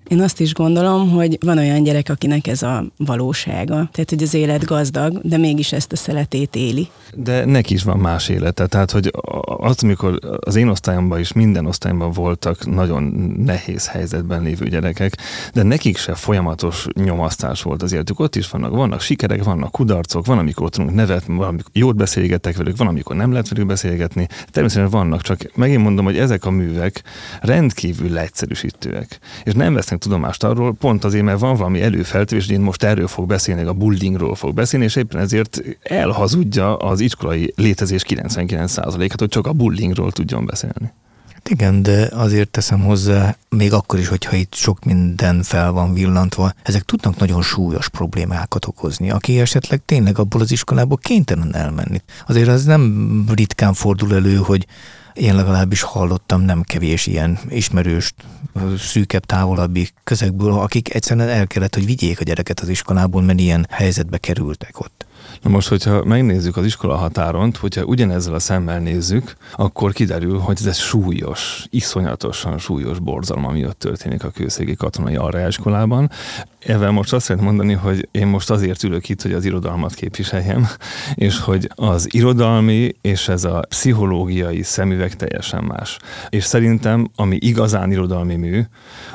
Én 0.07 0.21
azt 0.21 0.39
is 0.39 0.53
gondolom, 0.53 1.09
hogy 1.09 1.37
van 1.45 1.57
olyan 1.57 1.83
gyerek, 1.83 2.09
akinek 2.09 2.47
ez 2.47 2.61
a 2.61 2.85
valósága. 2.97 3.75
Tehát, 3.75 4.09
hogy 4.09 4.23
az 4.23 4.33
élet 4.33 4.65
gazdag, 4.65 5.19
de 5.23 5.37
mégis 5.37 5.71
ezt 5.71 5.91
a 5.91 5.95
szeletét 5.95 6.55
éli. 6.55 6.87
De 7.15 7.45
neki 7.45 7.73
is 7.73 7.83
van 7.83 7.97
más 7.97 8.29
élete. 8.29 8.67
Tehát, 8.67 8.91
hogy 8.91 9.11
az, 9.41 9.83
amikor 9.83 10.19
az 10.39 10.55
én 10.55 10.67
osztályomban 10.67 11.19
is 11.19 11.33
minden 11.33 11.65
osztályomban 11.65 12.11
voltak 12.11 12.65
nagyon 12.65 13.03
nehéz 13.37 13.87
helyzetben 13.87 14.41
lévő 14.41 14.67
gyerekek, 14.67 15.17
de 15.53 15.63
nekik 15.63 15.97
se 15.97 16.13
folyamatos 16.13 16.85
nyomasztás 16.93 17.61
volt 17.61 17.83
az 17.83 17.93
életük. 17.93 18.19
Ott 18.19 18.35
is 18.35 18.49
vannak, 18.49 18.71
vannak 18.71 19.01
sikerek, 19.01 19.43
vannak 19.43 19.71
kudarcok, 19.71 20.25
van, 20.25 20.37
amikor 20.37 20.69
tudunk 20.69 20.93
nevetni, 20.93 21.35
van, 21.35 21.47
amikor 21.47 21.71
jót 21.73 21.95
beszélgetek 21.95 22.57
velük, 22.57 22.77
van, 22.77 22.87
amikor 22.87 23.15
nem 23.15 23.31
lehet 23.31 23.49
velük 23.49 23.65
beszélgetni. 23.65 24.27
Természetesen 24.51 24.89
vannak, 24.89 25.21
csak 25.21 25.39
megint 25.55 25.83
mondom, 25.83 26.05
hogy 26.05 26.17
ezek 26.17 26.45
a 26.45 26.49
művek 26.49 27.03
rendkívül 27.41 28.09
leegyszerűsítőek. 28.09 29.19
És 29.43 29.53
nem 29.53 29.73
vesznek 29.73 29.96
tudomást 29.97 30.43
arról, 30.43 30.73
pont 30.73 31.03
azért, 31.03 31.23
mert 31.23 31.39
van 31.39 31.55
valami 31.55 31.81
előfeltevés, 31.81 32.45
hogy 32.45 32.55
én 32.55 32.61
most 32.61 32.83
erről 32.83 33.07
fog 33.07 33.27
beszélni, 33.27 33.61
a 33.61 33.73
bullyingról 33.73 34.35
fog 34.35 34.53
beszélni, 34.53 34.85
és 34.85 34.95
éppen 34.95 35.21
ezért 35.21 35.61
elhazudja 35.83 36.77
az 36.77 36.99
iskolai 36.99 37.53
létezés 37.55 38.03
99%-át, 38.07 39.19
hogy 39.19 39.29
csak 39.29 39.47
a 39.47 39.53
bullyingról 39.53 40.11
tudjon 40.11 40.45
beszélni. 40.45 40.93
Hát 41.33 41.49
igen, 41.49 41.83
de 41.83 42.09
azért 42.13 42.49
teszem 42.49 42.79
hozzá, 42.79 43.35
még 43.49 43.73
akkor 43.73 43.99
is, 43.99 44.07
hogyha 44.07 44.35
itt 44.35 44.53
sok 44.53 44.83
minden 44.85 45.43
fel 45.43 45.71
van 45.71 45.93
villantva, 45.93 46.53
ezek 46.63 46.81
tudnak 46.81 47.17
nagyon 47.17 47.41
súlyos 47.41 47.89
problémákat 47.89 48.65
okozni, 48.65 49.09
aki 49.11 49.39
esetleg 49.39 49.81
tényleg 49.85 50.19
abból 50.19 50.41
az 50.41 50.51
iskolából 50.51 50.97
kénytelen 50.97 51.55
elmenni. 51.55 52.01
Azért 52.27 52.47
az 52.47 52.65
nem 52.65 53.23
ritkán 53.35 53.73
fordul 53.73 54.15
elő, 54.15 54.35
hogy 54.35 54.65
én 55.17 55.35
legalábbis 55.35 55.81
hallottam 55.81 56.41
nem 56.41 56.61
kevés 56.61 57.07
ilyen 57.07 57.39
ismerős, 57.49 58.13
szűkebb, 58.77 59.25
távolabbi 59.25 59.89
közegből, 60.03 60.53
akik 60.53 60.93
egyszerűen 60.93 61.29
el 61.29 61.47
kellett, 61.47 61.73
hogy 61.73 61.85
vigyék 61.85 62.19
a 62.19 62.23
gyereket 62.23 62.59
az 62.59 62.69
iskolából, 62.69 63.21
mert 63.21 63.39
ilyen 63.39 63.67
helyzetbe 63.69 64.17
kerültek 64.17 64.79
ott. 64.79 65.06
Na 65.41 65.49
most, 65.49 65.67
hogyha 65.67 66.03
megnézzük 66.03 66.57
az 66.57 66.65
iskola 66.65 66.95
határont, 66.95 67.57
hogyha 67.57 67.83
ugyanezzel 67.83 68.33
a 68.33 68.39
szemmel 68.39 68.79
nézzük, 68.79 69.35
akkor 69.55 69.93
kiderül, 69.93 70.37
hogy 70.37 70.59
ez 70.65 70.77
súlyos, 70.77 71.65
iszonyatosan 71.69 72.57
súlyos 72.57 72.99
borzalom, 72.99 73.45
ami 73.45 73.65
ott 73.65 73.79
történik 73.79 74.23
a 74.23 74.29
kőszégi 74.29 74.75
katonai 74.75 75.15
arraiskolában. 75.15 76.09
Ezzel 76.59 76.91
most 76.91 77.13
azt 77.13 77.25
szeretném 77.25 77.49
mondani, 77.49 77.73
hogy 77.73 78.07
én 78.11 78.27
most 78.27 78.49
azért 78.49 78.83
ülök 78.83 79.09
itt, 79.09 79.21
hogy 79.21 79.33
az 79.33 79.45
irodalmat 79.45 79.93
képviseljem, 79.93 80.67
és 81.15 81.39
hogy 81.39 81.69
az 81.75 82.13
irodalmi 82.13 82.95
és 83.01 83.27
ez 83.27 83.43
a 83.43 83.65
pszichológiai 83.69 84.61
szemüveg 84.63 85.15
teljesen 85.15 85.63
más. 85.63 85.97
És 86.29 86.43
szerintem, 86.43 87.11
ami 87.15 87.37
igazán 87.39 87.91
irodalmi 87.91 88.35
mű, 88.35 88.61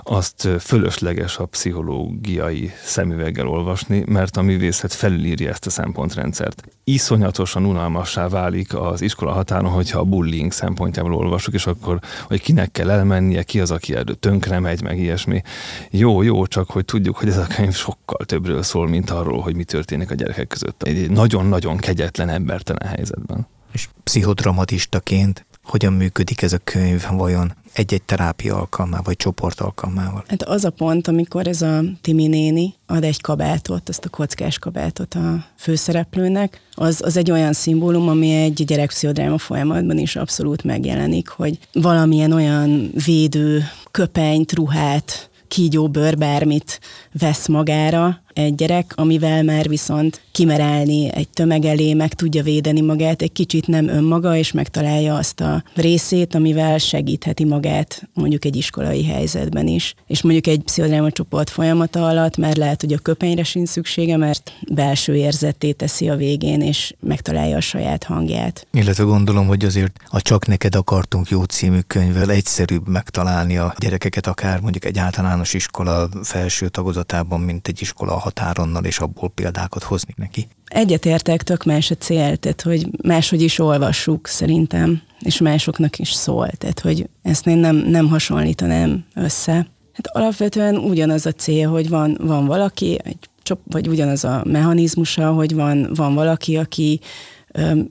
azt 0.03 0.49
fölösleges 0.61 1.39
a 1.39 1.47
pszichológiai 1.47 2.73
szemüveggel 2.85 3.49
olvasni, 3.49 4.05
mert 4.07 4.37
a 4.37 4.43
művészet 4.43 4.93
felülírja 4.93 5.51
ezt 5.51 5.67
a 5.67 5.71
szempontrendszert. 6.13 6.63
Iszonyatosan 6.85 7.65
unalmassá 7.65 8.29
válik 8.29 8.75
az 8.75 9.01
iskola 9.01 9.33
határon, 9.33 9.71
hogyha 9.71 9.99
a 9.99 10.05
bullying 10.05 10.53
szempontjából 10.53 11.15
olvasok, 11.15 11.55
és 11.55 11.67
akkor, 11.67 11.99
hogy 12.25 12.41
kinek 12.41 12.71
kell 12.73 12.91
elmennie, 12.91 13.43
ki 13.43 13.61
az, 13.61 13.71
aki 13.71 13.95
erről 13.95 14.19
tönkre 14.19 14.59
megy, 14.59 14.83
meg 14.83 14.99
ilyesmi. 14.99 15.43
Jó, 15.91 16.23
jó, 16.23 16.47
csak 16.47 16.71
hogy 16.71 16.85
tudjuk, 16.85 17.17
hogy 17.17 17.29
ez 17.29 17.37
a 17.37 17.47
könyv 17.47 17.75
sokkal 17.75 18.27
többről 18.27 18.63
szól, 18.63 18.89
mint 18.89 19.11
arról, 19.11 19.41
hogy 19.41 19.57
mi 19.57 19.65
történik 19.65 20.11
a 20.11 20.15
gyerekek 20.15 20.47
között. 20.47 20.83
Egy 20.83 21.11
nagyon-nagyon 21.11 21.77
kegyetlen, 21.77 22.29
embertelen 22.29 22.89
helyzetben. 22.89 23.47
És 23.73 23.89
pszichodramatistaként 24.03 25.47
hogyan 25.65 25.93
működik 25.93 26.43
ez 26.43 26.53
a 26.53 26.59
könyv 26.65 27.05
vajon 27.11 27.55
egy-egy 27.73 28.03
terápia 28.03 28.57
alkalmával, 28.57 29.05
vagy 29.05 29.17
csoport 29.17 29.61
alkalmával? 29.61 30.25
Hát 30.29 30.43
az 30.43 30.65
a 30.65 30.71
pont, 30.71 31.09
amikor 31.09 31.47
ez 31.47 31.63
a 31.63 31.83
Timi 32.01 32.27
néni 32.27 32.75
ad 32.87 33.05
egy 33.05 33.21
kabátot, 33.21 33.89
azt 33.89 34.05
a 34.05 34.09
kockás 34.09 34.59
kabátot 34.59 35.15
a 35.15 35.47
főszereplőnek, 35.57 36.61
az, 36.75 37.01
az 37.05 37.17
egy 37.17 37.31
olyan 37.31 37.53
szimbólum, 37.53 38.09
ami 38.09 38.35
egy 38.35 38.65
gyerekpszichodráma 38.65 39.39
folyamatban 39.39 39.99
is 39.99 40.17
abszolút 40.17 40.65
megjelenik, 40.65 41.29
hogy 41.29 41.59
valamilyen 41.73 42.33
olyan 42.33 42.91
védő 43.05 43.65
köpenyt, 43.91 44.53
ruhát, 44.53 45.31
kígyóbőr 45.49 46.17
bármit 46.17 46.81
vesz 47.13 47.47
magára 47.47 48.23
egy 48.35 48.55
gyerek, 48.55 48.93
amivel 48.97 49.43
már 49.43 49.69
viszont 49.69 50.21
kimerelni 50.33 51.13
egy 51.13 51.29
tömeg 51.29 51.65
elé, 51.65 51.95
meg 51.95 52.15
tudja 52.15 52.43
védeni 52.43 52.81
magát, 52.81 53.23
egy 53.23 53.33
kicsit 53.33 53.67
nem 53.67 53.89
önmaga, 53.89 54.37
és 54.37 54.53
megtalálja 54.53 55.15
azt 55.15 55.41
a 55.41 55.65
részét, 55.75 56.35
amivel 56.35 56.79
segítheti 56.79 57.45
magát 57.45 58.09
mondjuk 58.15 58.45
egy 58.45 58.57
iskolai 58.57 59.05
helyzetben 59.05 59.67
is. 59.67 59.95
És 60.07 60.23
mondjuk 60.23 60.47
egy 60.47 60.63
pszichodráma 60.63 61.11
csoport 61.11 61.51
folyamata 61.51 62.07
alatt 62.07 62.37
már 62.37 62.57
lehet, 62.57 62.81
hogy 62.81 62.93
a 62.93 62.99
köpenyre 62.99 63.45
sincs 63.45 63.69
szüksége, 63.69 64.17
mert 64.17 64.53
belső 64.71 65.15
érzetté 65.15 65.73
teszi 65.73 66.09
a 66.09 66.17
végén, 66.17 66.61
és 66.61 66.95
megtalálja 67.01 67.57
a 67.57 67.61
saját 67.61 68.05
hangját. 68.05 68.67
Illetve 68.73 69.05
gondolom, 69.05 69.47
hogy 69.47 69.65
azért 69.65 69.97
a 70.09 70.21
Csak 70.21 70.47
neked 70.47 70.75
akartunk 70.75 71.29
jó 71.29 71.43
című 71.43 71.79
könyvvel 71.87 72.31
egyszerűbb 72.31 72.89
megtalálni 72.89 73.57
a 73.57 73.75
gyerekeket, 73.79 74.27
akár 74.27 74.61
mondjuk 74.61 74.85
egy 74.85 74.99
általános 74.99 75.55
iskola 75.55 76.09
felső 76.23 76.69
tagozatában, 76.69 77.41
mint 77.41 77.69
egy 77.69 77.81
iskola 77.81 78.15
határonnal, 78.23 78.85
és 78.85 78.99
abból 78.99 79.31
példákat 79.31 79.83
hozni 79.83 80.15
neki. 80.17 80.49
Egyetértek, 80.65 81.43
tök 81.43 81.65
más 81.65 81.91
a 81.91 81.95
cél, 81.95 82.37
tehát 82.37 82.63
hogy 82.63 82.89
máshogy 83.03 83.43
is 83.43 83.59
olvassuk 83.59 84.27
szerintem, 84.27 85.03
és 85.21 85.39
másoknak 85.39 85.99
is 85.99 86.13
szól, 86.13 86.49
tehát 86.49 86.81
hogy 86.81 87.09
ezt 87.23 87.47
én 87.47 87.59
nem, 87.59 87.77
nem 87.77 88.09
hasonlítanám 88.09 89.05
össze. 89.15 89.53
Hát 89.93 90.07
alapvetően 90.07 90.77
ugyanaz 90.77 91.27
a 91.27 91.33
cél, 91.33 91.69
hogy 91.69 91.89
van, 91.89 92.19
van 92.21 92.47
valaki, 92.47 92.99
egy 93.05 93.19
csop, 93.43 93.61
vagy 93.65 93.89
ugyanaz 93.89 94.25
a 94.25 94.43
mechanizmusa, 94.47 95.33
hogy 95.33 95.55
van, 95.55 95.91
van 95.95 96.15
valaki, 96.15 96.57
aki 96.57 97.01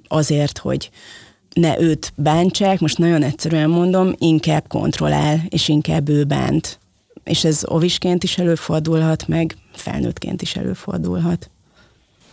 azért, 0.07 0.57
hogy 0.57 0.89
ne 1.53 1.79
őt 1.79 2.13
bántsák, 2.15 2.79
most 2.79 2.97
nagyon 2.97 3.23
egyszerűen 3.23 3.69
mondom, 3.69 4.13
inkább 4.17 4.67
kontrollál, 4.67 5.41
és 5.49 5.67
inkább 5.67 6.09
ő 6.09 6.23
bánt. 6.23 6.79
És 7.23 7.43
ez 7.43 7.61
ovisként 7.65 8.23
is 8.23 8.37
előfordulhat, 8.37 9.27
meg 9.27 9.55
felnőttként 9.73 10.41
is 10.41 10.55
előfordulhat. 10.55 11.49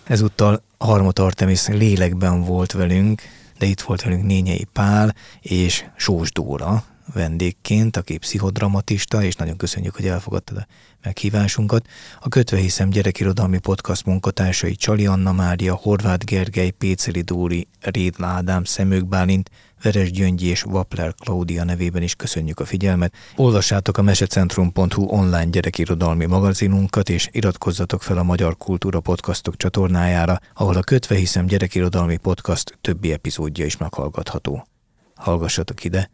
Ezúttal 0.05 0.63
Harmot 0.79 1.19
Artemis 1.19 1.67
lélekben 1.67 2.45
volt 2.45 2.73
velünk, 2.73 3.23
de 3.59 3.67
itt 3.67 3.81
volt 3.81 4.03
velünk 4.03 4.25
Nényei 4.25 4.67
Pál 4.73 5.15
és 5.41 5.85
Sós 5.97 6.33
Dóra 6.33 6.85
vendégként, 7.13 7.97
aki 7.97 8.19
pszichodramatista, 8.19 9.23
és 9.23 9.35
nagyon 9.35 9.57
köszönjük, 9.57 9.95
hogy 9.95 10.07
elfogadtad 10.07 10.57
a 10.57 10.67
meghívásunkat. 11.03 11.87
A 12.21 12.29
Kötve 12.29 12.57
hiszem 12.57 12.91
gyerekirodalmi 12.91 13.59
podcast 13.59 14.05
munkatársai 14.05 14.75
Csali 14.75 15.07
Anna 15.07 15.33
Mária, 15.33 15.75
Horváth 15.75 16.25
Gergely, 16.25 16.71
Péceli 16.71 17.21
Dóri, 17.21 17.69
Rédl 17.81 18.25
Ádám, 18.25 18.65
Szemők 18.65 19.07
Bálint, 19.07 19.51
Veres 19.83 20.11
Gyöngyi 20.11 20.47
és 20.47 20.63
Vapler 20.63 21.15
Klaudia 21.15 21.65
nevében 21.65 22.03
is 22.03 22.15
köszönjük 22.15 22.61
a 22.61 22.65
figyelmet. 22.65 23.15
Olvassátok 23.37 23.99
a 23.99 24.03
mesecentrum.hu 24.03 25.05
online 25.05 25.45
gyerekirodalmi 25.45 26.27
magazinunkat, 26.27 27.09
és 27.09 27.29
iratkozzatok 27.33 28.03
fel 28.03 28.19
a 28.19 28.23
Magyar 28.23 28.57
Kultúra 28.57 29.01
Podcastok 29.01 29.57
csatornájára, 29.57 30.39
ahol 30.55 30.77
a 30.77 30.83
Kötve 30.83 31.15
hiszem 31.17 31.47
gyerekirodalmi 31.47 32.17
podcast 32.17 32.79
többi 32.81 33.13
epizódja 33.13 33.65
is 33.65 33.77
meghallgatható. 33.77 34.67
Hallgassatok 35.15 35.85
ide, 35.85 36.11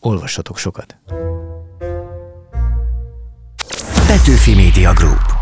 olvassatok 0.00 0.58
sokat! 0.58 0.96
Petőfi 4.06 4.54
Media 4.54 4.92
Group 4.92 5.37